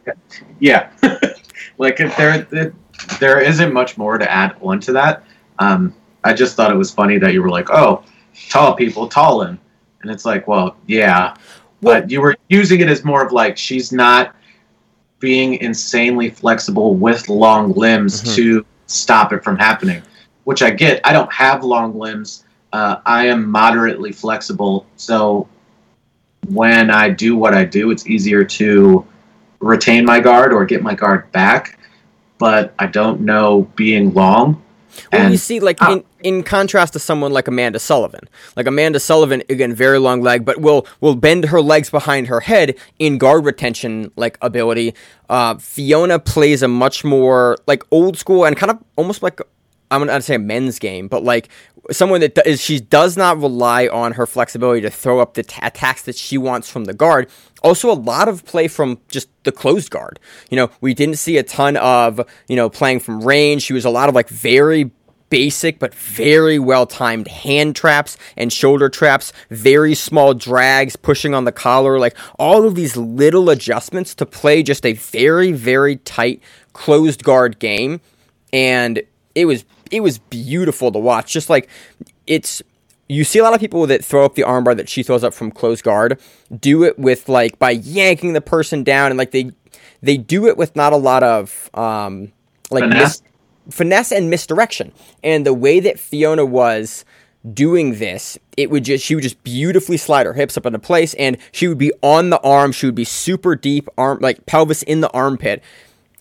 [0.59, 0.89] Yeah,
[1.77, 2.73] like if there it,
[3.19, 5.23] there isn't much more to add onto that.
[5.59, 5.93] Um,
[6.23, 8.03] I just thought it was funny that you were like, "Oh,
[8.49, 9.59] tall people, tallin,"
[10.01, 11.35] and it's like, well, yeah,
[11.81, 14.35] Well- but you were using it as more of like she's not
[15.19, 18.35] being insanely flexible with long limbs Mhm.
[18.35, 20.01] to stop it from happening,
[20.43, 21.01] which I get.
[21.03, 22.43] I don't have long limbs.
[22.73, 25.47] Uh, I am moderately flexible, so
[26.49, 29.05] when I do what I do, it's easier to
[29.59, 31.79] retain my guard or get my guard back.
[32.37, 34.61] But I don't know being long.
[35.11, 35.93] Well, And- you see, like Ah.
[35.93, 40.43] in, in contrast to someone like Amanda Sullivan, like Amanda Sullivan, again, very long leg,
[40.43, 44.95] but will will bend her legs behind her head in guard retention like ability.
[45.29, 49.39] Uh, Fiona plays a much more like old school and kind of almost like
[49.91, 51.49] I'm gonna say a men's game, but like
[51.91, 55.59] someone that is she does not rely on her flexibility to throw up the t-
[55.61, 57.29] attacks that she wants from the guard.
[57.61, 60.19] Also, a lot of play from just the closed guard.
[60.49, 63.61] You know, we didn't see a ton of you know playing from range.
[63.61, 64.89] She was a lot of like very
[65.35, 71.43] basic but very well timed hand traps and shoulder traps, very small drags, pushing on
[71.43, 76.41] the collar, like all of these little adjustments to play just a very, very tight
[76.71, 77.99] closed guard game.
[78.53, 79.03] And
[79.35, 81.33] it was it was beautiful to watch.
[81.33, 81.67] Just like
[82.25, 82.61] it's
[83.09, 85.33] you see a lot of people that throw up the armbar that she throws up
[85.33, 86.17] from close guard
[86.61, 89.51] do it with like by yanking the person down and like they
[90.01, 92.31] they do it with not a lot of um
[92.71, 93.21] like mis-
[93.69, 94.91] finesse and misdirection.
[95.23, 97.05] And the way that fiona was
[97.53, 101.13] doing this it would just she would just beautifully slide her hips up into place
[101.15, 102.71] and she would be on the arm.
[102.71, 105.61] She would be super deep arm like pelvis in the armpit.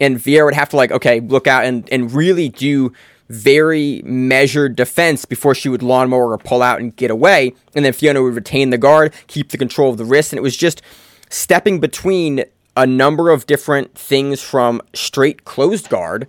[0.01, 2.93] And Vieira would have to like okay look out and and really do
[3.31, 7.55] very measured defense before she would lawnmower or pull out and get away.
[7.75, 10.33] And then Fiona would retain the guard keep the control of the wrist.
[10.33, 10.83] And it was just
[11.31, 12.45] stepping between
[12.77, 16.27] a number of different things from straight closed guard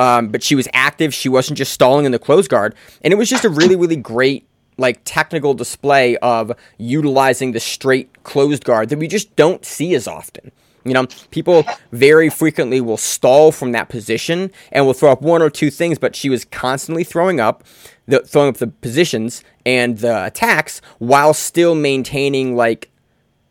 [0.00, 3.16] um, but she was active she wasn't just stalling in the closed guard and it
[3.16, 4.46] was just a really really great
[4.78, 10.08] like technical display of utilizing the straight closed guard that we just don't see as
[10.08, 10.50] often
[10.84, 15.42] you know, people very frequently will stall from that position and will throw up one
[15.42, 17.64] or two things, but she was constantly throwing up,
[18.06, 22.90] the, throwing up the positions and the attacks while still maintaining like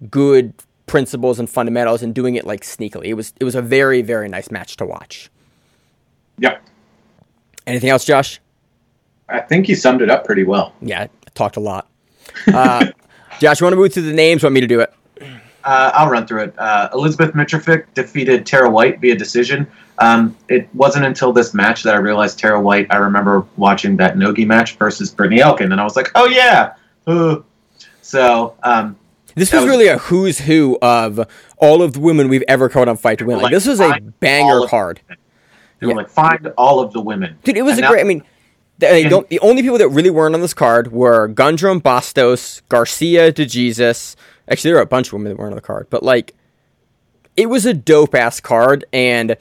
[0.10, 0.54] good
[0.88, 3.06] principles and fundamentals and doing it like sneakily.
[3.06, 5.30] It was it was a very very nice match to watch.
[6.40, 6.62] Yep.
[7.68, 8.40] Anything else, Josh?
[9.28, 10.74] I think he summed it up pretty well.
[10.82, 11.88] Yeah, I talked a lot.
[12.48, 12.88] Uh,
[13.40, 14.42] Josh, you want to move through the names?
[14.44, 14.94] Want me to do it?
[15.64, 16.56] Uh, I'll run through it.
[16.58, 19.68] Uh, Elizabeth Mitrovic defeated Tara White via decision.
[20.00, 22.88] Um, it wasn't until this match that I realized Tara White.
[22.90, 26.74] I remember watching that Nogi match versus Brittany Elkin, and I was like, "Oh yeah."
[27.06, 27.38] Uh.
[28.02, 28.96] So um,
[29.36, 31.28] This was was- really a who's who of
[31.58, 33.36] all of the women we've ever caught on Fight to Win.
[33.38, 35.02] Like, Like, this was a find all banger of- card.
[35.80, 38.02] They were like, "Find all of the women." Dude, it was And a now- great.
[38.02, 38.24] I mean,
[38.80, 43.32] the, the, the only people that really weren't on this card were Gundrum, Bastos, Garcia,
[43.34, 44.16] DeJesus.
[44.50, 46.34] Actually, there were a bunch of women that weren't on the card, but like,
[47.38, 49.36] it was a dope ass card, and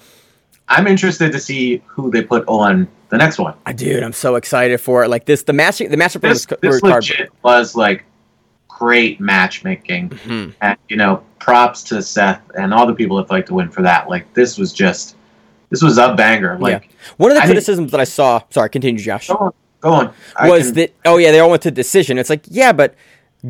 [0.69, 3.55] I'm interested to see who they put on the next one.
[3.65, 5.09] uh, dude, I'm so excited for it.
[5.09, 6.95] Like this, the match, the matchup for This this, this card.
[7.05, 8.05] legit was like
[8.69, 10.55] great matchmaking, Mhm.
[10.61, 13.83] and you know, props to Seth and all the people that fight to win for
[13.83, 14.09] that.
[14.11, 15.17] Like this was just,
[15.71, 16.59] this was a banger.
[16.59, 19.93] Like, One of the I criticisms that I saw, sorry, continue, Josh, go on, go
[19.93, 20.15] on.
[20.43, 22.19] Was can- that oh yeah, they all went to decision.
[22.19, 22.95] It's like yeah, but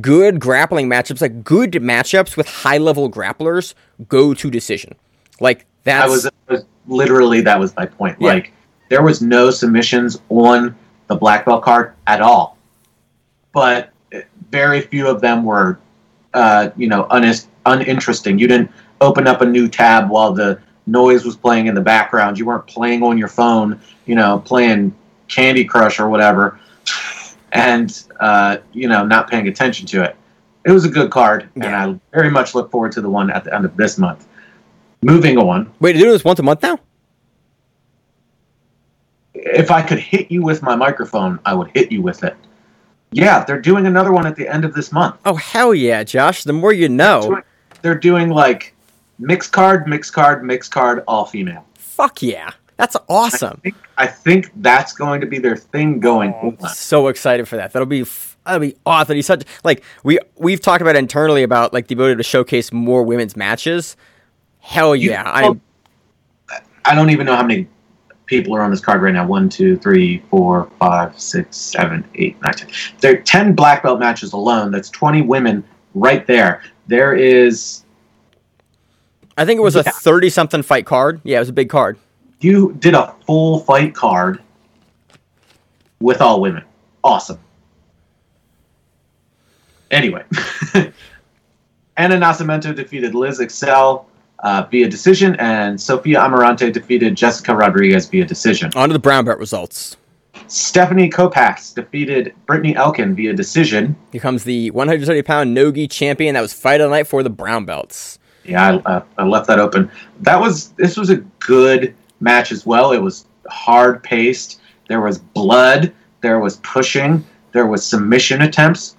[0.00, 3.74] good grappling matchups, like good matchups with high level grapplers,
[4.08, 4.94] go to decision.
[5.40, 6.04] Like that.
[6.04, 8.16] I was, was literally that was my point.
[8.20, 8.28] Yeah.
[8.28, 8.52] Like
[8.88, 12.58] there was no submissions on the black belt card at all,
[13.52, 13.92] but
[14.50, 15.78] very few of them were,
[16.34, 18.38] uh, you know, unis- uninteresting.
[18.38, 22.38] You didn't open up a new tab while the noise was playing in the background.
[22.38, 24.94] You weren't playing on your phone, you know, playing
[25.28, 26.58] Candy Crush or whatever,
[27.52, 30.16] and uh, you know, not paying attention to it.
[30.64, 33.44] It was a good card, and I very much look forward to the one at
[33.44, 34.26] the end of this month.
[35.02, 35.72] Moving on.
[35.78, 36.80] wait, doing this once a month now.
[39.34, 42.36] if I could hit you with my microphone, I would hit you with it.
[43.12, 45.16] Yeah, they're doing another one at the end of this month.
[45.24, 46.44] Oh hell yeah, Josh!
[46.44, 47.42] The more you know.
[47.80, 48.74] They're doing like
[49.18, 51.64] mixed card, mixed card, mixed card, all female.
[51.74, 53.60] Fuck yeah, that's awesome.
[53.64, 56.68] I think, I think that's going to be their thing going oh, I'm on.
[56.70, 57.72] so excited for that.
[57.72, 59.16] That'll be f- that'll be awesome.
[59.16, 63.02] He's such like we we've talked about internally about like the ability to showcase more
[63.02, 63.96] women's matches.
[64.60, 65.60] Hell You- yeah, I'm
[66.84, 67.68] I don't even know how many
[68.26, 69.26] people are on this card right now.
[69.26, 72.68] One, two, three, four, five, six, seven, eight, nine, ten.
[73.00, 74.70] There are ten black belt matches alone.
[74.70, 75.64] That's twenty women
[75.94, 76.62] right there.
[76.86, 77.84] There is
[79.38, 81.20] I think it was a 30 something fight card.
[81.22, 81.96] Yeah, it was a big card.
[82.40, 84.42] you did a full fight card
[86.00, 86.64] with all women.
[87.04, 87.38] Awesome.
[89.92, 90.24] Anyway,
[91.96, 94.06] Anna Nascimento defeated Liz Excel
[94.40, 98.70] uh, via decision, and Sofia Amarante defeated Jessica Rodriguez via decision.
[98.76, 99.96] On to the brown belt results.
[100.48, 103.96] Stephanie Kopax defeated Brittany Elkin via decision.
[104.10, 106.34] Becomes the 130 pound Nogi champion.
[106.34, 108.17] That was fight of the night for the brown belts.
[108.48, 109.90] Yeah, I, uh, I left that open.
[110.20, 112.92] That was this was a good match as well.
[112.92, 114.60] It was hard paced.
[114.88, 115.92] There was blood.
[116.22, 117.24] There was pushing.
[117.52, 118.96] There was submission attempts.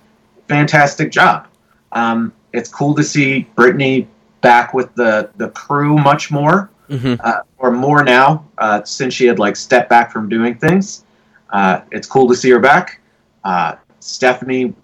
[0.48, 1.48] Fantastic job.
[1.92, 4.08] Um, it's cool to see Brittany
[4.42, 9.26] back with the the crew much more, hmm uh, or more now uh, since she
[9.26, 11.06] had like stepped back from doing things.
[11.50, 13.02] Uh, it's cool to see her back.
[13.44, 14.76] Uh, Stephanie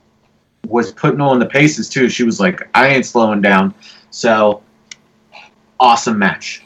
[0.68, 2.10] was putting on the paces too.
[2.10, 3.74] She was like, I ain't slowing down.
[4.16, 4.64] So
[5.78, 6.64] awesome match.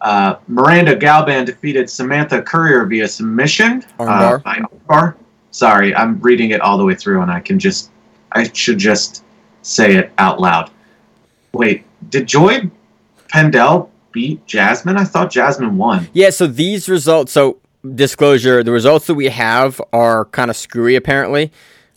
[0.00, 3.84] Uh, Miranda Galban defeated Samantha Courier via submission.
[3.98, 5.12] Uh, by.
[5.50, 7.90] Sorry, I'm reading it all the way through, and I can just,
[8.30, 9.24] I should just
[9.62, 10.70] say it out loud.
[11.52, 12.70] Wait, did Joy
[13.26, 14.96] Pendel beat Jasmine?
[14.96, 16.08] I thought Jasmine won.
[16.12, 17.58] Yeah, so these results, so
[17.96, 21.50] disclosure, the results that we have are kind of screwy apparently.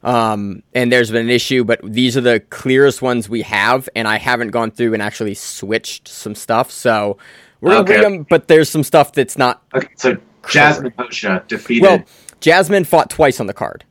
[0.06, 4.08] Um, and there's been an issue, but these are the clearest ones we have, and
[4.08, 6.70] I haven't gone through and actually switched some stuff.
[6.72, 7.18] So
[7.60, 8.02] we're gonna Okay.
[8.02, 9.64] them, but there's some stuff that's not.
[9.74, 10.16] Okay, so
[10.48, 11.82] Jasmine Hosha defeated.
[11.82, 12.04] Well,
[12.40, 13.84] Jasmine fought twice on the card.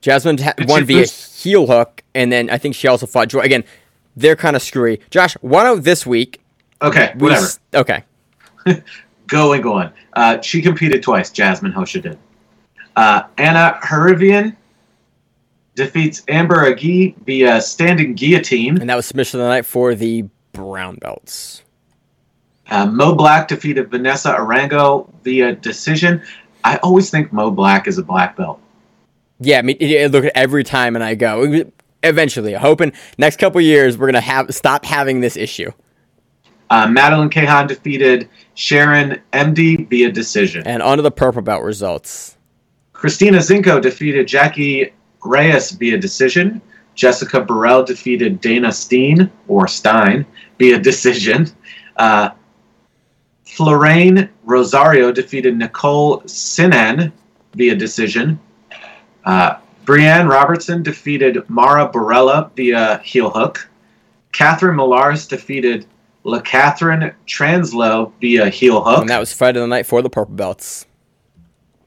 [0.00, 1.42] Jasmine ha- won via lose?
[1.42, 3.40] heel hook, and then I think she also fought Joy.
[3.40, 3.64] Again,
[4.16, 5.00] they're kind of screwy.
[5.10, 6.40] Josh, why don't this week?
[6.82, 7.44] okay, we whatever.
[7.46, 8.02] s- okay.
[9.28, 9.92] Going on.
[10.14, 11.30] Uh, she competed twice.
[11.30, 12.18] Jasmine Hosha did.
[12.96, 14.56] Uh, Anna Herivian
[15.74, 18.80] defeats Amber Agi via standing guillotine.
[18.80, 21.62] And that was submission of the night for the brown belts.
[22.68, 26.22] Uh, Mo Black defeated Vanessa Arango via decision.
[26.64, 28.60] I always think Mo Black is a black belt.
[29.40, 31.64] Yeah, I mean, I look at every time and I go,
[32.02, 35.72] eventually, hoping next couple years we're gonna have stop having this issue.
[36.68, 40.62] Uh, Madeline Kahan defeated Sharon MD via decision.
[40.66, 42.36] And on to the purple belt results.
[43.00, 44.92] Christina Zinko defeated Jackie
[45.24, 46.60] Reyes via decision.
[46.94, 50.26] Jessica Burrell defeated Dana Steen or Stein
[50.58, 51.48] via decision.
[51.96, 52.28] Uh,
[53.58, 57.10] Rosario defeated Nicole Sinan
[57.54, 58.38] via decision.
[59.24, 63.66] Uh, Brienne Robertson defeated Mara Borella via heel hook.
[64.32, 65.86] Catherine Millaris defeated
[66.24, 69.00] La Catherine Translow via heel hook.
[69.00, 70.84] And that was Friday the night for the purple belts.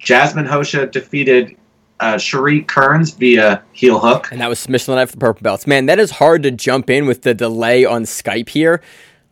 [0.04, 1.56] Jasmine Hosha defeated
[2.00, 4.30] uh, Cherie Kearns via heel hook.
[4.32, 5.66] And that was submission night for the purple belts.
[5.66, 8.82] Man, that is hard to jump in with the delay on Skype here.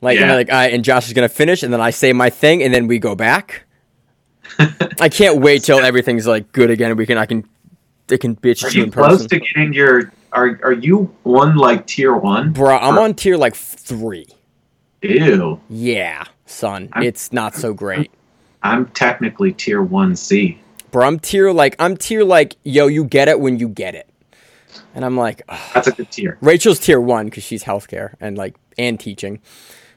[0.02, 0.34] Like, Yeah.
[0.34, 2.88] Like, right, and Josh is gonna finish, and then I say my thing, and then
[2.88, 3.64] we go back.
[5.00, 6.92] I can't wait till everything's like good again.
[6.92, 7.48] and We can, I can,
[8.08, 9.30] they can bitch Are to you you close person.
[9.30, 10.12] to getting your?
[10.34, 12.52] Are are you on like tier one?
[12.54, 14.28] Bro, I'm on tier like three.
[15.02, 18.12] Ew, Yeah, son, I'm- it's not so great.
[18.64, 20.60] I'm technically tier one C.
[20.92, 24.10] Bro, I'm tier like I'm tier like yo, you get it when you get it,
[24.94, 25.60] and I'm like, ugh.
[25.74, 26.38] That's a good tier.
[26.42, 29.40] Rachel's tier one because she's healthcare and like and teaching,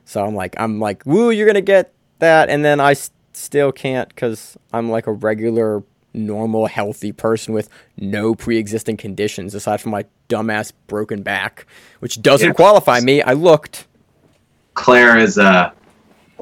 [0.05, 3.73] so I'm like I'm like woo, you're gonna get that, and then I s- still
[3.73, 5.83] can't because I'm like a regular,
[6.15, 11.67] normal, healthy person with no pre-existing conditions aside from my dumbass broken back,
[11.99, 12.55] which doesn't Yeah.
[12.55, 13.21] qualify me.
[13.21, 13.87] I looked.
[14.75, 15.71] Claire is uh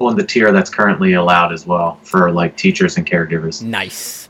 [0.07, 3.62] on the tier that's currently allowed as well for like teachers and caregivers.
[3.62, 4.28] Nice.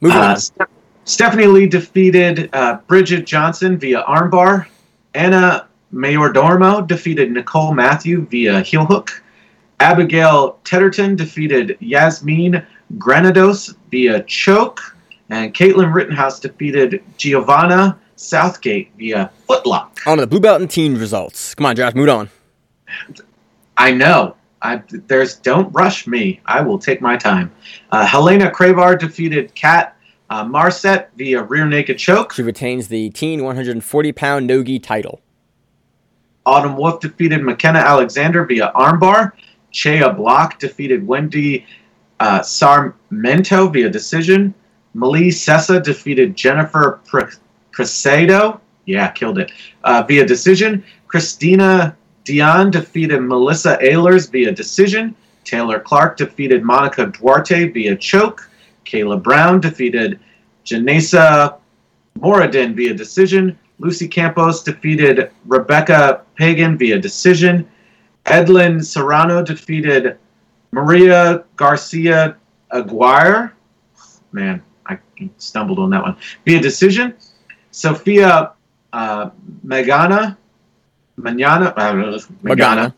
[0.00, 0.36] Moving Uh, on.
[0.36, 0.60] Ste-
[1.04, 4.66] Stephanie Lee defeated uh, Bridget Johnson via armbar.
[5.14, 9.22] Anna Mayordomo defeated Nicole Matthew via heel hook.
[9.80, 12.64] Abigail Tedderton defeated Yasmin
[12.98, 14.80] Granados via choke.
[15.30, 19.90] And Caitlin Rittenhouse defeated Giovanna Southgate via footlock.
[20.06, 21.54] On to the blue belt and teen results.
[21.54, 22.28] Come on, Josh, move on.
[23.76, 24.36] I know.
[24.62, 26.40] I, there's don't rush me.
[26.46, 27.52] I will take my time.
[27.90, 29.96] Uh, Helena Cravar defeated Kat
[30.30, 32.32] uh, Marset via rear naked choke.
[32.32, 35.20] She retains the teen 140 pound Nogi title.
[36.44, 39.32] Autumn Wolf defeated McKenna Alexander via armbar.
[39.70, 41.66] Chea Block defeated Wendy
[42.20, 44.54] uh, Sarmento via decision.
[44.94, 47.34] Malie Sessa defeated Jennifer Pr-
[47.72, 48.60] Presedo.
[48.86, 49.52] Yeah, killed it.
[49.84, 50.82] Uh, via decision.
[51.06, 51.96] Christina
[52.28, 55.16] Dion defeated Melissa Ehlers via decision.
[55.44, 58.50] Taylor Clark defeated Monica Duarte via choke.
[58.84, 60.20] Kayla Brown defeated
[60.62, 61.56] Janessa
[62.18, 63.58] Moradin via decision.
[63.78, 67.66] Lucy Campos defeated Rebecca Pagan via decision.
[68.26, 70.18] Edlin Serrano defeated
[70.70, 72.36] Maria Garcia
[72.70, 73.54] Aguirre.
[74.32, 74.98] Man, I
[75.38, 76.16] stumbled on that one.
[76.44, 77.14] Via decision.
[77.70, 78.52] Sophia
[78.92, 79.30] uh,
[79.64, 80.36] Magana,
[81.18, 81.92] Manana, uh,
[82.42, 82.94] Magana,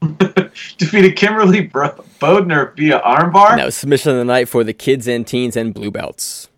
[0.78, 3.56] defeated Kimberly Bro- Bodner via armbar.
[3.56, 6.48] That was submission of the night for the kids and teens and blue belts.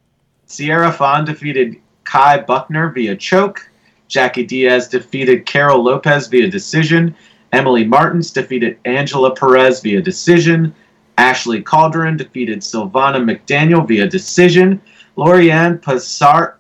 [0.47, 3.69] Sierra Fawn defeated Kai Buckner via choke.
[4.09, 7.15] Jackie Diaz defeated Carol Lopez via decision.
[7.53, 10.75] Emily Martins defeated Angela Perez via decision.
[11.19, 14.81] Ashley Calderon defeated Silvana McDaniel via decision.
[15.17, 16.57] Lorianne Pesar-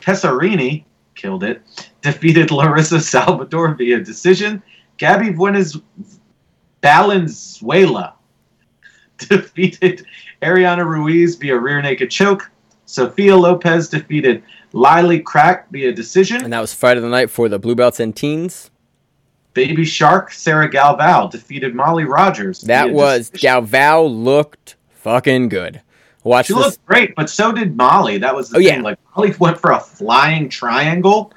[0.00, 0.84] Pesarini
[1.14, 1.62] killed it.
[2.02, 4.62] Defeated Larissa Salvador via decision.
[4.98, 5.78] Gabby Buenas
[6.82, 8.14] Valenzuela
[9.18, 10.04] defeated
[10.42, 12.50] Ariana Ruiz via rear naked choke.
[12.86, 14.42] Sophia Lopez defeated
[14.72, 16.42] Lily Crack via decision.
[16.44, 18.70] And that was fight of the night for the blue belts and teens.
[19.54, 22.62] Baby Shark Sarah Galval defeated Molly Rogers.
[22.62, 23.64] That was decision.
[23.66, 25.82] Galval looked fucking good.
[26.24, 26.62] Watch She this.
[26.64, 28.18] looked great, but so did Molly.
[28.18, 28.76] That was the Oh, thing.
[28.78, 28.82] yeah.
[28.82, 31.32] Like Molly went for a flying triangle.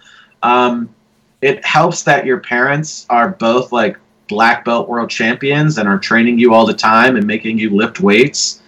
[0.46, 0.94] Um,
[1.42, 6.38] it helps that your parents are both like black belt world champions and are training
[6.38, 8.62] you all the time and making you lift weights.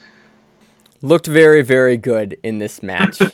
[1.03, 3.21] Looked very, very good in this match.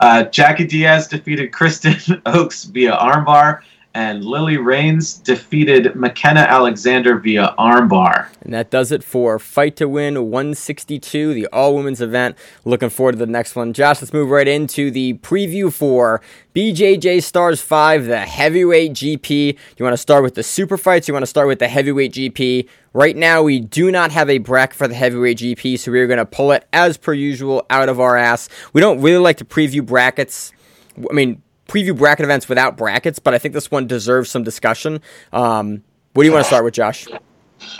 [0.00, 3.60] Uh, Jackie Diaz defeated Kristen Oaks via armbar,
[3.94, 8.28] and Lily Rains defeated McKenna Alexander via armbar.
[8.40, 12.36] and that does it for Fight to Win 162, the all women's event.
[12.64, 13.72] Looking forward to the next one.
[13.72, 16.20] Josh, let's move right into the preview for
[16.54, 19.56] BJJ Stars 5, the heavyweight GP.
[19.76, 21.06] You want to start with the super fights?
[21.06, 22.68] You want to start with the heavyweight GP?
[22.92, 26.18] Right now, we do not have a bracket for the heavyweight GP, so we're going
[26.18, 28.48] to pull it as per usual out of our ass.
[28.72, 30.52] We don't really like to preview brackets.
[30.96, 35.00] I mean, preview bracket events without brackets, but I think this one deserves some discussion.
[35.32, 37.06] Um, what do you want to start with, Josh?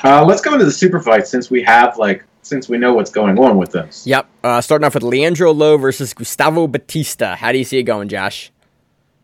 [0.03, 3.11] Uh, let's go into the super fight since we have like since we know what's
[3.11, 4.07] going on with this.
[4.07, 4.27] Yep.
[4.43, 7.37] Uh, starting off with Leandro Lo versus Gustavo Batista.
[7.37, 8.51] How do you see it going, Josh?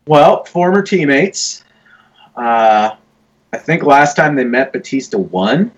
[0.06, 1.64] Well, former teammates.
[2.34, 2.96] Uh,
[3.52, 5.72] I think last time they met, Batista won.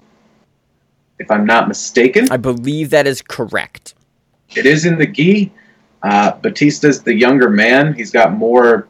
[1.19, 3.95] If I'm not mistaken, I believe that is correct.
[4.55, 5.53] it is in the gi.
[6.03, 7.95] Uh, Batista's the younger man.
[7.95, 8.89] He's got more,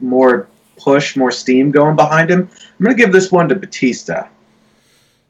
[0.00, 2.48] more push, more steam going behind him.
[2.78, 4.28] I'm going to give this one to Batista.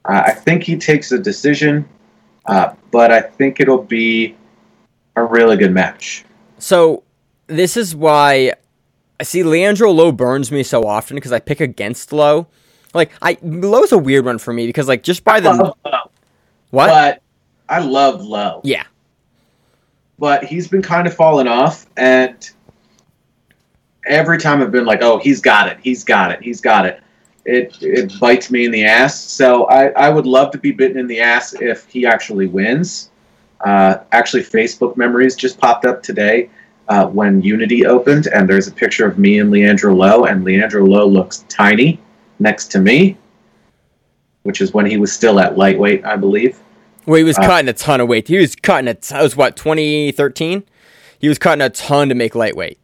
[0.05, 1.89] Uh, I think he takes a decision,
[2.47, 4.37] uh, but I think it'll be
[5.17, 6.25] a really good match.
[6.59, 7.03] So
[7.47, 8.53] this is why
[9.19, 12.47] I see Leandro Lo burns me so often because I pick against Lo.
[12.95, 15.75] Like I Lo's a weird one for me because like just by the
[16.71, 16.87] what?
[16.89, 17.23] But
[17.69, 18.61] I love Lo.
[18.65, 18.85] yeah.
[20.19, 22.51] But he's been kind of falling off and
[24.07, 27.03] every time i've been like oh he's got it he's got it he's got it
[27.45, 29.21] it it bites me in the ass.
[29.21, 33.11] So i i would love to be bitten in the ass if he actually wins.
[33.63, 36.51] Uh, actually facebook memories just popped up today
[36.89, 40.85] uh, when unity opened and there's a picture of me and leandro lo and leandro
[40.85, 41.99] lo looks tiny
[42.39, 43.17] next to me
[44.43, 46.61] which is when he was still at lightweight i believe
[47.07, 48.29] Well, he was Uh, cutting a ton of weight.
[48.29, 48.95] He was cutting a.
[48.95, 50.65] T- that was what 2013.
[51.19, 52.79] He was cutting a ton to make lightweight.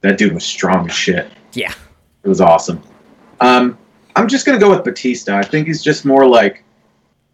[0.00, 1.72] that dude was strong as shit Yeah.
[2.22, 2.80] It was awesome.
[3.40, 3.76] Um,
[4.14, 5.36] I'm just gonna go with Batista.
[5.36, 6.62] I think he's just more like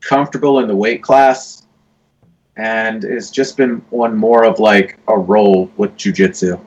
[0.01, 1.63] comfortable in the weight class,
[2.57, 6.59] and has just been on more of like a role with jujitsu.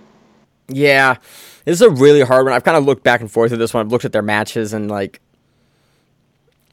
[0.68, 1.16] Yeah,
[1.66, 2.54] this is a really hard one.
[2.54, 3.86] I've kind of looked back and forth with this one.
[3.86, 5.20] I've looked at their matches and like,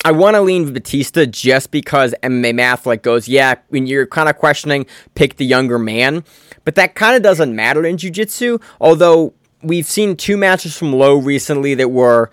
[0.05, 4.28] I want to lean Batista just because MMA math like goes, yeah, when you're kind
[4.28, 6.24] of questioning, pick the younger man,
[6.64, 8.59] but that kind of doesn't matter in jiu-jitsu.
[8.80, 9.32] Although
[9.62, 12.30] we've seen two matches from Lo recently that were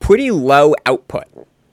[0.00, 1.24] pretty low output.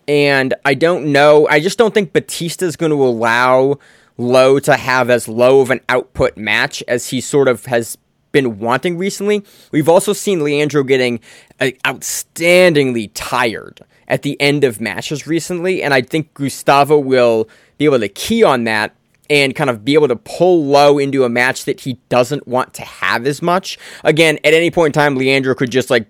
[0.07, 1.47] And I don't know.
[1.49, 3.79] I just don't think Batista is going to allow
[4.17, 7.97] Lo to have as low of an output match as he sort of has
[8.35, 9.45] been wanting recently.
[9.71, 11.21] We've also seen Leandro getting
[11.61, 13.79] uh, outstandingly tired
[14.09, 18.43] at the end of matches recently, and I think Gustavo will be able to key
[18.43, 18.93] on that
[19.29, 22.73] and kind of be able to pull Lo into a match that he doesn't want
[22.73, 23.79] to have as much.
[24.03, 26.05] Again, at any point in time, Leandro could just like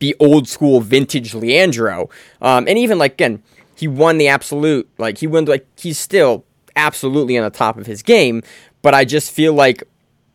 [0.00, 2.10] be old school vintage Leandro.
[2.42, 3.40] Um, and even like again,
[3.76, 4.90] he won the absolute.
[4.98, 8.42] Like he won like he's still absolutely on the top of his game.
[8.82, 9.84] But I just feel like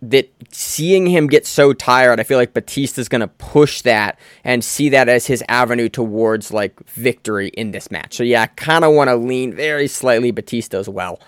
[0.10, 4.64] that seeing him get so tired, I feel like Batista's going to push that and
[4.64, 8.16] see that as his avenue towards like victory in this match.
[8.16, 11.20] So yeah, I kind of want to lean very slightly Batista as well.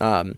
[0.00, 0.36] Um,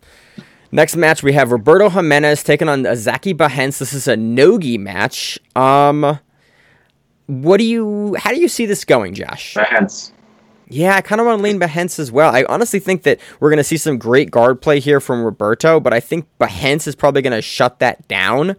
[0.73, 3.79] next match we have Roberto Jimenez taking on Zaki Bahens.
[3.79, 5.39] This is a nogi match.
[5.55, 6.19] Um,
[7.27, 8.17] what do you?
[8.19, 9.57] How do you see this going, Josh?
[9.69, 10.13] Hence,
[10.71, 12.35] Yeah, I kind of want to lean Behance as well.
[12.35, 15.81] I honestly think that we're going to see some great guard play here from Roberto,
[15.81, 18.51] but I think Behance is probably going to shut that down.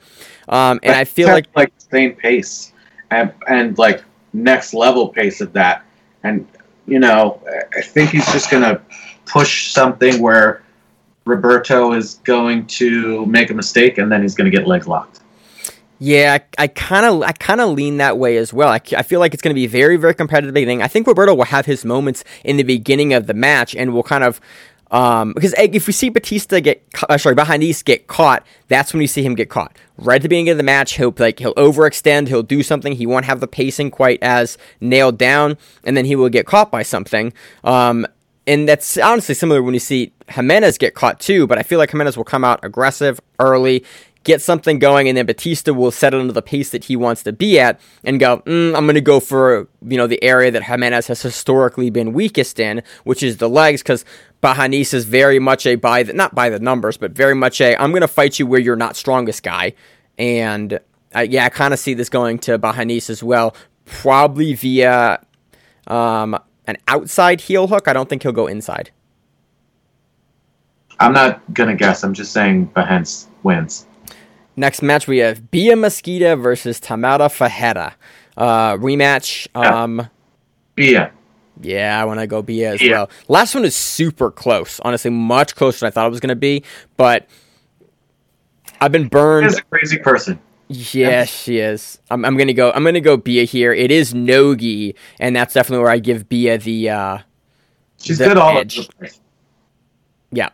[0.49, 2.73] Um, and I feel like like same pace
[3.09, 4.03] and and like
[4.33, 5.85] next level pace of that.
[6.23, 6.45] And
[6.85, 7.41] you know,
[7.75, 8.81] I think he's just gonna
[9.25, 10.61] push something where
[11.25, 15.20] Roberto is going to make a mistake and then he's gonna get leg locked.
[16.03, 18.69] Yeah, I kind of, I kind of lean that way as well.
[18.69, 20.81] I, I feel like it's going to be very, very competitive at the beginning.
[20.81, 24.01] I think Roberto will have his moments in the beginning of the match, and will
[24.01, 24.41] kind of,
[24.89, 29.01] um, because eh, if we see Batista get, uh, sorry, Bahanis get caught, that's when
[29.01, 29.77] you see him get caught.
[29.99, 33.05] Right at the beginning of the match, he'll like he'll overextend, he'll do something, he
[33.05, 36.81] won't have the pacing quite as nailed down, and then he will get caught by
[36.81, 37.31] something.
[37.63, 38.07] Um,
[38.47, 41.91] and that's honestly similar when you see Jimenez get caught too, but I feel like
[41.91, 43.83] Jimenez will come out aggressive early,
[44.23, 47.33] get something going, and then Batista will settle into the pace that he wants to
[47.33, 50.63] be at and go, mm, I'm going to go for, you know, the area that
[50.63, 54.05] Jimenez has historically been weakest in, which is the legs, because
[54.43, 57.75] Bahanis is very much a by the, not by the numbers, but very much a,
[57.77, 59.73] I'm going to fight you where you're not strongest guy.
[60.17, 60.79] And
[61.15, 63.55] uh, yeah, I kind of see this going to Bahanis as well,
[63.85, 65.25] probably via
[65.87, 67.87] um, an outside heel hook.
[67.87, 68.91] I don't think he'll go inside.
[70.99, 72.03] I'm not gonna guess.
[72.03, 73.87] I'm just saying Behance wins.
[74.55, 77.93] Next match we have Bia Mesquita versus Tamara Fajeda.
[78.37, 79.47] Uh, rematch.
[79.55, 80.07] Um,
[80.75, 81.11] Bia.
[81.61, 82.91] yeah, I want to go Bia as Yeah.
[82.91, 83.09] well.
[83.27, 84.79] Last one is super close.
[84.81, 86.63] Honestly, much closer than I thought it was going to be.
[86.97, 87.27] But
[88.79, 89.47] I've been burned.
[89.47, 90.39] is a crazy person.
[90.67, 91.99] Yes, she is.
[92.09, 92.71] I'm, I'm gonna go.
[92.71, 93.73] I'm gonna go Bia here.
[93.73, 96.89] It is Nogi, and that's definitely where I give Bia the.
[96.89, 97.17] Uh,
[97.99, 98.87] She's The good all edge.
[100.31, 100.49] yeah.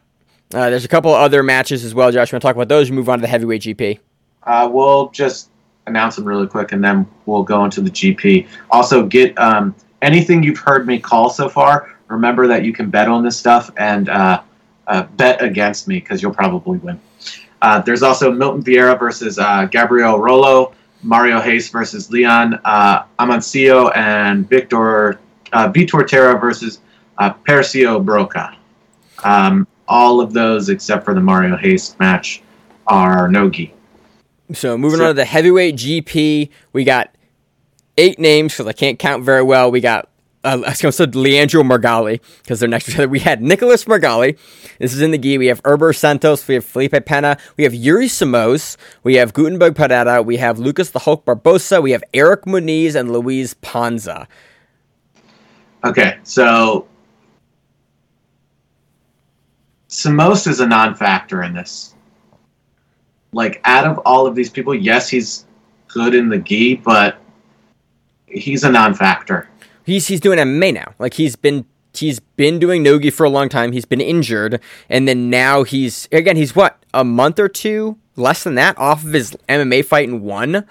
[0.54, 2.32] Uh, there's a couple other matches as well, Josh.
[2.32, 2.90] You want to talk about those?
[2.90, 4.00] We move on to the heavyweight GP.
[4.44, 5.50] Uh, we'll just
[5.88, 8.48] announce them really quick, and then we'll go into the GP.
[8.70, 11.94] Also, get um, anything you've heard me call so far.
[12.08, 14.42] Remember that you can bet on this stuff and uh,
[14.88, 17.00] uh, bet against me because you'll probably win.
[17.62, 20.74] Uh, there's also Milton Vieira versus uh, Gabriel Rolo,
[21.04, 25.20] Mario Hayes versus Leon uh, Amancio, and Victor
[25.52, 26.80] Vitor Terra versus
[27.20, 28.56] Persio Broca.
[29.26, 32.42] Um, all of those, except for the Mario Hayes match,
[32.88, 33.74] are no-gi.
[34.54, 35.08] So moving Sure.
[35.08, 37.14] on to the heavyweight GP, we got
[37.98, 39.72] eight names because I can't count very well.
[39.72, 40.10] We got
[40.44, 43.10] uh, I was going to say Leandro Meregali because they're next to each other.
[43.10, 44.38] We had Nicholas Meregali.
[44.80, 45.38] This is in the gi.
[45.38, 46.48] We have Erberth Santos.
[46.48, 47.38] We have Felipe Pena.
[47.58, 48.78] We have Yuri Simões.
[49.04, 50.22] We have Gutemberg Pereira.
[50.22, 51.82] We have Lucas the Hulk Barbosa.
[51.84, 54.28] We have Erich Munis and Luis Panza.
[55.84, 56.88] Okay, so
[59.98, 61.96] Simões is a non-factor in this.
[63.34, 65.46] Like out of all of these people, yes, he's
[65.88, 67.18] good in the gi, but
[68.28, 69.50] he's a non-factor.
[69.86, 70.94] He's he's doing MMA now.
[71.00, 73.72] Like he's been he's been doing nogi for a long time.
[73.72, 78.44] He's been injured, and then now he's again he's what a month or two less
[78.44, 80.64] than that off of his MMA fight and won.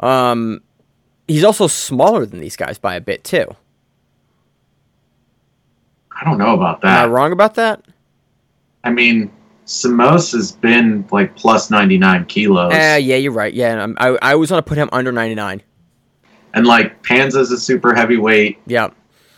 [0.00, 0.60] Um,
[1.26, 3.46] he's also smaller than these guys by a bit too.
[6.12, 7.04] I don't know about that.
[7.04, 7.82] Am I wrong about that?
[8.84, 9.30] I mean,
[9.66, 13.52] Simões has been like plus 99 kilos, Uh, yeah, you're right.
[13.52, 15.62] Yeah, I'm, I I always want to put him under 99.
[16.54, 18.58] and like Panza's a super heavyweight.
[18.66, 18.88] Yeah,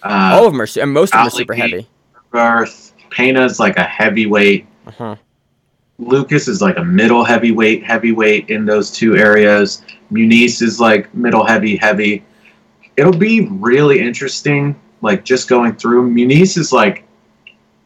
[0.03, 1.89] Uh, all of them are, su- and most of them are super heavy.
[2.31, 4.67] Garth, Pena's like a heavyweight.
[4.87, 5.17] Uh-huh.
[5.99, 9.83] Lucas is like a middle heavyweight, heavyweight in those two areas.
[10.11, 12.25] Munis is like middle heavy, heavy.
[12.97, 16.09] It'll be really interesting, like just going through.
[16.11, 17.05] Munis is like,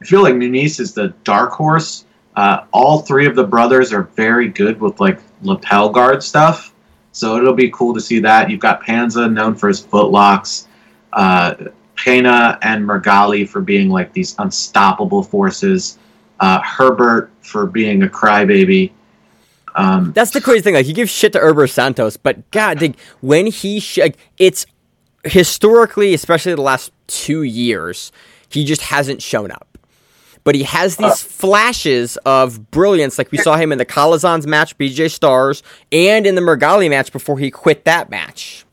[0.05, 2.05] I feel like Munis is the dark horse.
[2.36, 6.74] Uh, all three of the brothers are very good with like lapel guard stuff,
[7.12, 8.50] so it'll be cool to see that.
[8.50, 10.66] You've got Panza, known for his footlocks.
[11.14, 11.55] Uh,
[11.96, 15.98] Pena and Meregali for being like these unstoppable forces.
[16.38, 18.90] Uh, Herbert for being a crybaby.
[19.74, 20.74] Um, That's the crazy thing.
[20.74, 24.66] Like, he gives shit to Herbert Santos, but God, like, when he, sh- like, it's
[25.24, 28.12] historically, especially the last two years,
[28.50, 29.74] he just hasn't shown up.
[30.45, 34.76] But he has these flashes of brilliance, like we saw him in the Calazans match,
[34.76, 38.64] BJJ Stars, and in the Meregali match before he quit that match.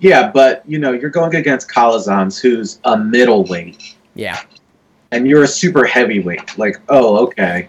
[0.00, 4.40] yeah, but you know you're going against Calazans, who's a middleweight, Yeah.
[5.10, 6.56] and you're a super heavyweight.
[6.56, 7.68] Like, oh, okay.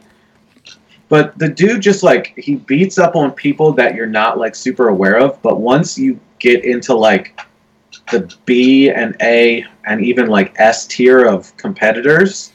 [1.09, 4.87] but the dude just like he beats up on people that you're not like super
[4.89, 5.41] aware of.
[5.41, 7.37] But once you get into like
[8.11, 12.51] the B and A and even like S tier of competitors,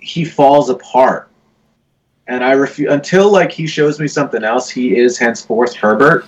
[0.00, 1.28] he falls apart.
[2.26, 4.70] And I refuse until like he shows me something else.
[4.70, 6.26] He is henceforth Herbert.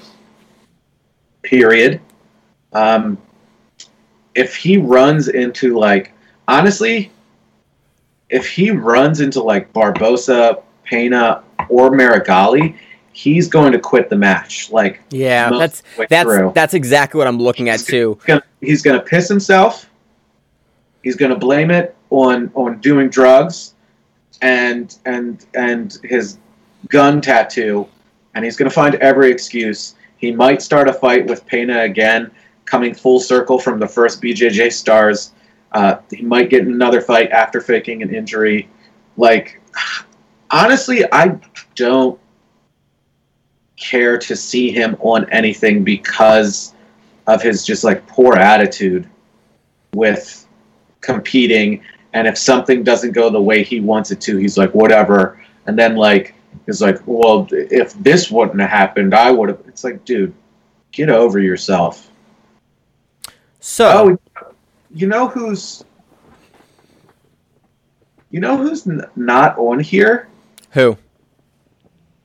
[1.43, 2.01] Period.
[2.73, 3.19] Um,
[4.35, 6.13] if he runs into like
[6.49, 7.13] honestly,
[8.31, 12.77] if he runs into like Barbosa, Pena, or Meregali,
[13.13, 14.71] he's going to quit the match.
[14.71, 16.53] Like Yeah, that's that's through.
[16.55, 18.19] that's exactly what I'm looking at too.
[18.27, 19.89] Gonna, he's gonna piss himself.
[21.03, 23.75] He's gonna blame it on on doing drugs,
[24.43, 26.39] and and and his
[26.89, 27.89] gun tattoo,
[28.35, 29.95] and he's gonna find every excuse.
[30.19, 32.31] He might start a fight with Pena again,
[32.65, 35.33] coming full circle from the first BJJ stars.
[35.73, 38.69] Uh, he might get another fight after faking an injury.
[39.17, 39.61] Like,
[40.51, 41.39] honestly, I
[41.75, 42.21] don't
[43.77, 46.75] care to see him on anything because
[47.27, 49.09] of his just like poor attitude
[49.95, 50.47] with
[51.01, 51.83] competing
[52.15, 55.79] and if something doesn't go the way he wants it to he's like whatever and
[55.79, 56.35] then like
[56.67, 60.33] he's like well if this wouldn't have happened i would have it's like dude
[60.93, 62.11] get over yourself
[63.61, 64.47] So oh
[64.95, 65.85] you know who's
[68.31, 70.29] you know who's n- not on here
[70.71, 70.97] who?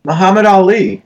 [0.06, 1.04] mahamed aly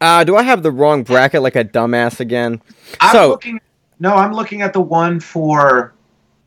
[0.00, 2.60] Uh, do I have the wrong bracket like a dumbass again?
[3.00, 3.60] i'm So- looking
[4.00, 5.92] no i'm looking at the one for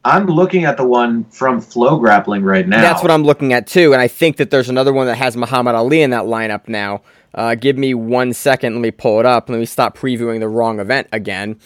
[0.03, 3.67] i'm looking at the one from flow grappling right now That's what I'm looking at
[3.67, 6.67] too, and I think that there's another one that has Mahamed Aly in that lineup
[6.67, 7.01] now.
[7.33, 8.73] Uh, give me one second.
[8.75, 9.49] Let me pull it up.
[9.49, 11.59] Let me stop previewing the wrong event again.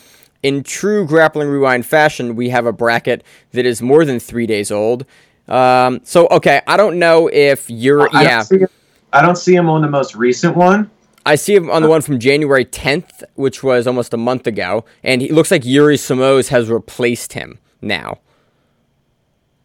[0.44, 4.72] In true grappling rewind fashion, we have a bracket that is more than three days
[4.72, 5.06] old.
[5.48, 8.38] Um, so okay, I don't know if you're I yeah.
[8.38, 8.66] don't, see,
[9.14, 10.92] I don't see him on the most recent one.
[11.26, 14.86] I see him on the one from January 10th, which was almost a month ago,
[15.04, 18.20] and he looks like Yuri Simões has replaced him now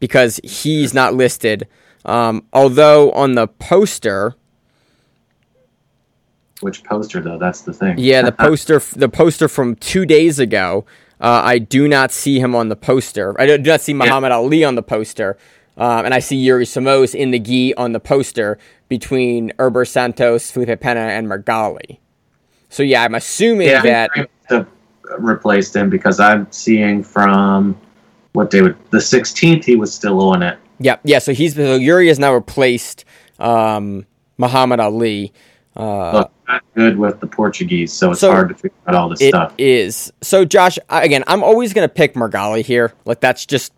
[0.01, 1.67] because he's not listed.
[2.03, 4.35] Um, although on the poster,
[6.59, 7.37] Which poster though?
[7.37, 7.97] That's the thing.
[7.97, 10.85] yeah, the poster, the poster from two days ago,
[11.21, 13.39] uh, I do not see him on the poster.
[13.39, 15.37] I do not see Mahamed Aly on the poster,
[15.77, 18.57] um, and I see Yuri Simões in the gi on the poster
[18.89, 21.99] between Erberth Santos, Felipe Pena, and Meregali.
[22.69, 24.09] So yeah, I'm assuming yeah, that.
[24.15, 24.67] I have
[25.19, 27.79] replaced him because I'm seeing from
[28.33, 30.57] what day would the 16th he was still on it.
[30.79, 31.19] Yeah, yeah.
[31.19, 33.05] So he's so Yuri has now replaced
[33.39, 34.05] um,
[34.39, 35.31] Mahamed Aly.
[35.75, 39.09] Uh, Look, not good with the Portuguese, so it's So, hard to figure out all
[39.09, 39.53] this It stuff.
[39.57, 40.11] is.
[40.21, 42.93] So Josh, again, I'm always gonna pick Meregali here.
[43.05, 43.73] Like that's just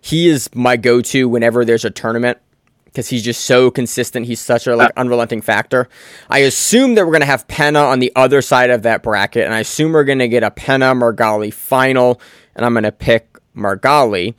[0.00, 2.38] he is my go-to whenever there's a tournament
[2.84, 4.26] because he's just so consistent.
[4.26, 5.88] He's such a like unrelenting factor.
[6.30, 9.52] I assume that we're gonna have Pena on the other side of that bracket, and
[9.52, 12.20] I assume we're gonna get a Pena Meregali final,
[12.54, 14.34] and I'm gonna pick Meregali.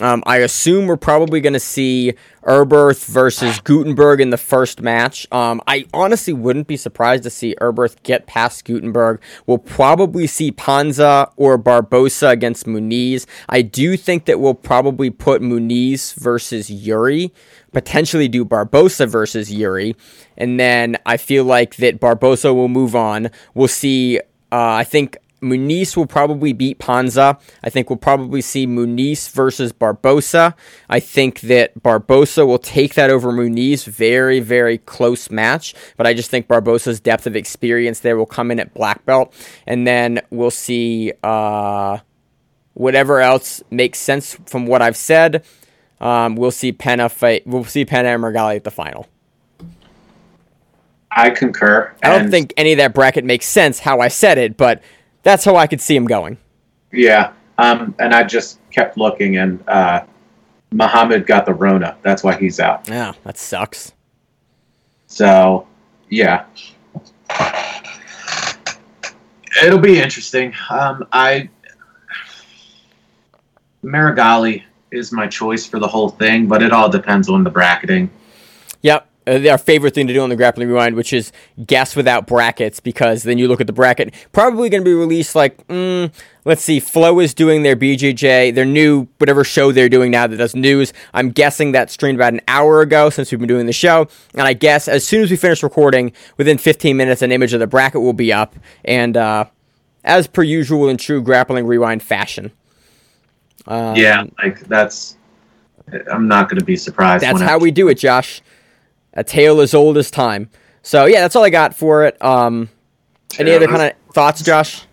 [0.00, 5.26] Um, I assume we're probably going to see Erberth versus Gutemberg in the first match.
[5.30, 9.20] Um, I honestly wouldn't be surprised to see Erberth get past Gutemberg.
[9.46, 13.26] We'll probably see Panza or Barbosa against Munis.
[13.48, 17.32] I do think that we'll probably put Munis versus Yuri,
[17.72, 19.94] potentially do Barbosa versus Yuri,
[20.36, 23.30] and then I feel like that Barbosa will move on.
[23.54, 24.18] We'll see.
[24.50, 27.38] Uh, I think Munis will probably beat Panza.
[27.62, 30.54] I think we'll probably see Munis versus Barbosa.
[30.88, 33.84] I think that Barbosa will take that over Munis.
[33.84, 35.74] Very, very close match.
[35.96, 39.34] But I just think Barbosa's depth of experience there will come in at black belt.
[39.66, 41.98] And then we'll see uh,
[42.74, 45.44] whatever else makes sense from what I've said.
[46.00, 47.46] Um, we'll see Pena fight.
[47.46, 49.06] We'll see Pena and Meregali at the final.
[51.14, 51.94] I concur.
[52.02, 54.82] I don't think any of that bracket makes sense how I said it, but
[55.22, 56.38] that's how I could see him going.
[56.92, 60.04] Yeah, um, and I just kept looking, and uh,
[60.72, 61.96] Mahamed got the Rona.
[62.02, 62.88] That's why he's out.
[62.88, 63.92] Yeah, that sucks.
[65.06, 65.66] So,
[66.08, 66.44] yeah.
[69.62, 70.54] It'll be interesting.
[70.70, 71.50] Um, I
[73.84, 78.10] Meregali is my choice for the whole thing, but it all depends on the bracketing.
[78.82, 79.06] Yep.
[79.26, 81.30] Uh, our favorite thing to do on the grappling rewind, which is
[81.64, 84.12] guess without brackets, because then you look at the bracket.
[84.32, 86.12] Probably going to be released like, mm,
[86.44, 90.36] let's see, Flow is doing their BJJ, their new whatever show they're doing now that
[90.36, 90.92] does news.
[91.14, 94.42] I'm guessing that streamed about an hour ago since we've been doing the show, and
[94.42, 97.68] I guess as soon as we finish recording, within 15 minutes, an image of the
[97.68, 99.44] bracket will be up, and uh,
[100.02, 102.50] as per usual in true grappling rewind fashion.
[103.68, 105.16] Um, yeah, like that's.
[106.10, 107.22] I'm not going to be surprised.
[107.22, 108.40] That's how it- we do it, Josh.
[109.14, 110.50] A tale as old as time.
[110.82, 112.22] So yeah, that's all I got for it.
[112.22, 112.68] Um,
[113.38, 114.84] any other kind of thoughts, Josh?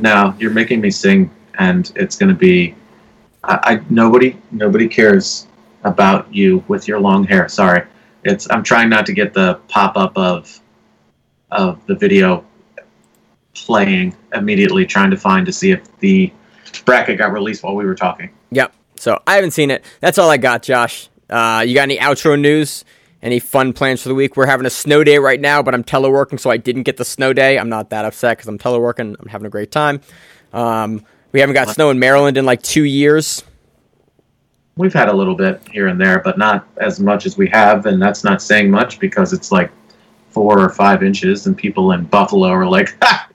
[0.00, 2.74] No, you're making me sing, and it's going to be.
[3.44, 5.46] I, I nobody nobody cares
[5.84, 7.48] about you with your long hair.
[7.48, 7.84] Sorry,
[8.24, 8.50] it's.
[8.50, 10.60] I'm trying not to get the pop up of
[11.50, 12.44] of the video
[13.54, 16.32] playing immediately, trying to find to see if the
[16.84, 18.30] bracket got released while we were talking.
[18.50, 18.74] Yep.
[18.96, 19.84] So I haven't seen it.
[20.00, 21.08] That's all I got, Josh.
[21.28, 22.84] Uh, you got any outro news?
[23.22, 24.36] Any fun plans for the week?
[24.36, 27.04] We're having a snow day right now, but I'm teleworking, so I didn't get the
[27.04, 27.56] snow day.
[27.56, 29.14] I'm not that upset because I'm teleworking.
[29.18, 30.00] I'm having a great time.
[30.52, 33.44] Um, we haven't got snow in Maryland in like two years.
[34.76, 37.86] We've had a little bit here and there, but not as much as we have,
[37.86, 39.70] and that's not saying much because it's like
[40.30, 43.28] four or five inches, and people in Buffalo are like, ha,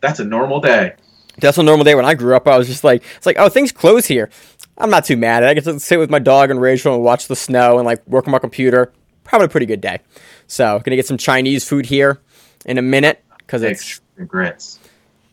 [0.00, 0.94] "That's a normal day."
[1.40, 2.46] That's a normal day when I grew up.
[2.48, 4.30] I was just like, it's like, oh, things close here.
[4.78, 5.42] I'm not too mad.
[5.44, 8.06] I get to sit with my dog and Rachel and watch the snow and like
[8.06, 8.92] work on my computer.
[9.24, 9.98] Probably a pretty good day.
[10.46, 12.18] So, gonna get some Chinese food here
[12.66, 14.78] in a minute because it's grits.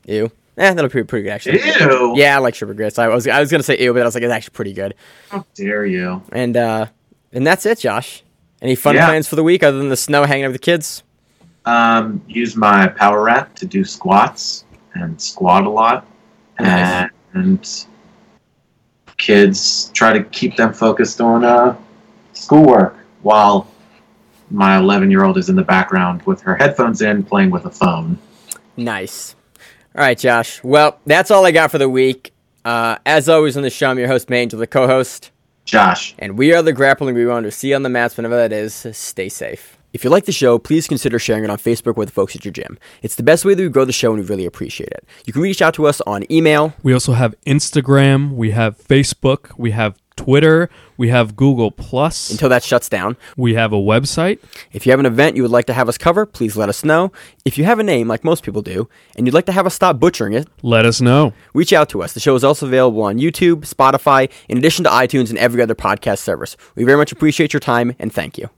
[0.05, 0.31] ew.
[0.57, 1.59] Eh, that'll be pretty good actually.
[1.79, 2.13] Ew!
[2.17, 2.97] Yeah, I like sugar grits.
[2.99, 4.95] I was I was gonna say ew, but I was like, it's actually pretty good.
[5.29, 6.21] How dare you?
[6.31, 6.88] And uh,
[7.31, 8.23] and that's it, Josh.
[8.61, 9.05] Any fun Yeah.
[9.07, 11.03] plans for the week other than the snow hanging out with the kids?
[11.65, 14.63] Um, use my power wrap to do squats
[15.01, 16.05] and squat a lot,
[16.59, 17.09] Nice.
[17.33, 17.85] and
[19.17, 21.75] kids try to keep them focused on uh,
[22.33, 23.67] schoolwork while
[24.51, 27.69] my 11 year old is in the background with her headphones in playing with a
[27.69, 28.17] phone.
[28.75, 29.35] Nice.
[29.95, 30.63] All right, Josh.
[30.63, 32.31] Well, that's all I got for the week.
[32.63, 35.31] Uh, as always on the show, I'm your host, Mangel, the co-host.
[35.65, 38.87] Josh, And we are the Grappling Rewind to See on the mats whenever that is.
[38.93, 39.76] Stay safe.
[39.93, 42.43] If you like the show, please consider sharing it on Facebook with the folks at
[42.45, 42.77] your gym.
[43.01, 45.05] It's the best way that we grow the show, and we really appreciate it.
[45.26, 46.73] You can reach out to us on email.
[46.84, 52.49] We also have Instagram, we have Facebook, we have Twitter, we have Google Plus, Until
[52.49, 53.18] that shuts down.
[53.38, 54.39] we have a website.
[54.73, 56.84] If you have an event you would like to have us cover, please let us
[56.84, 57.11] know.
[57.45, 59.76] If you have a name, like most people do, and you'd like to have us
[59.76, 61.34] stop butchering it, Let us know.
[61.53, 62.14] reach out to us.
[62.14, 65.76] The show is also available on YouTube, Spotify, in addition to iTunes and every other
[65.76, 66.57] podcast service.
[66.76, 68.49] We very much appreciate your time, and thank you.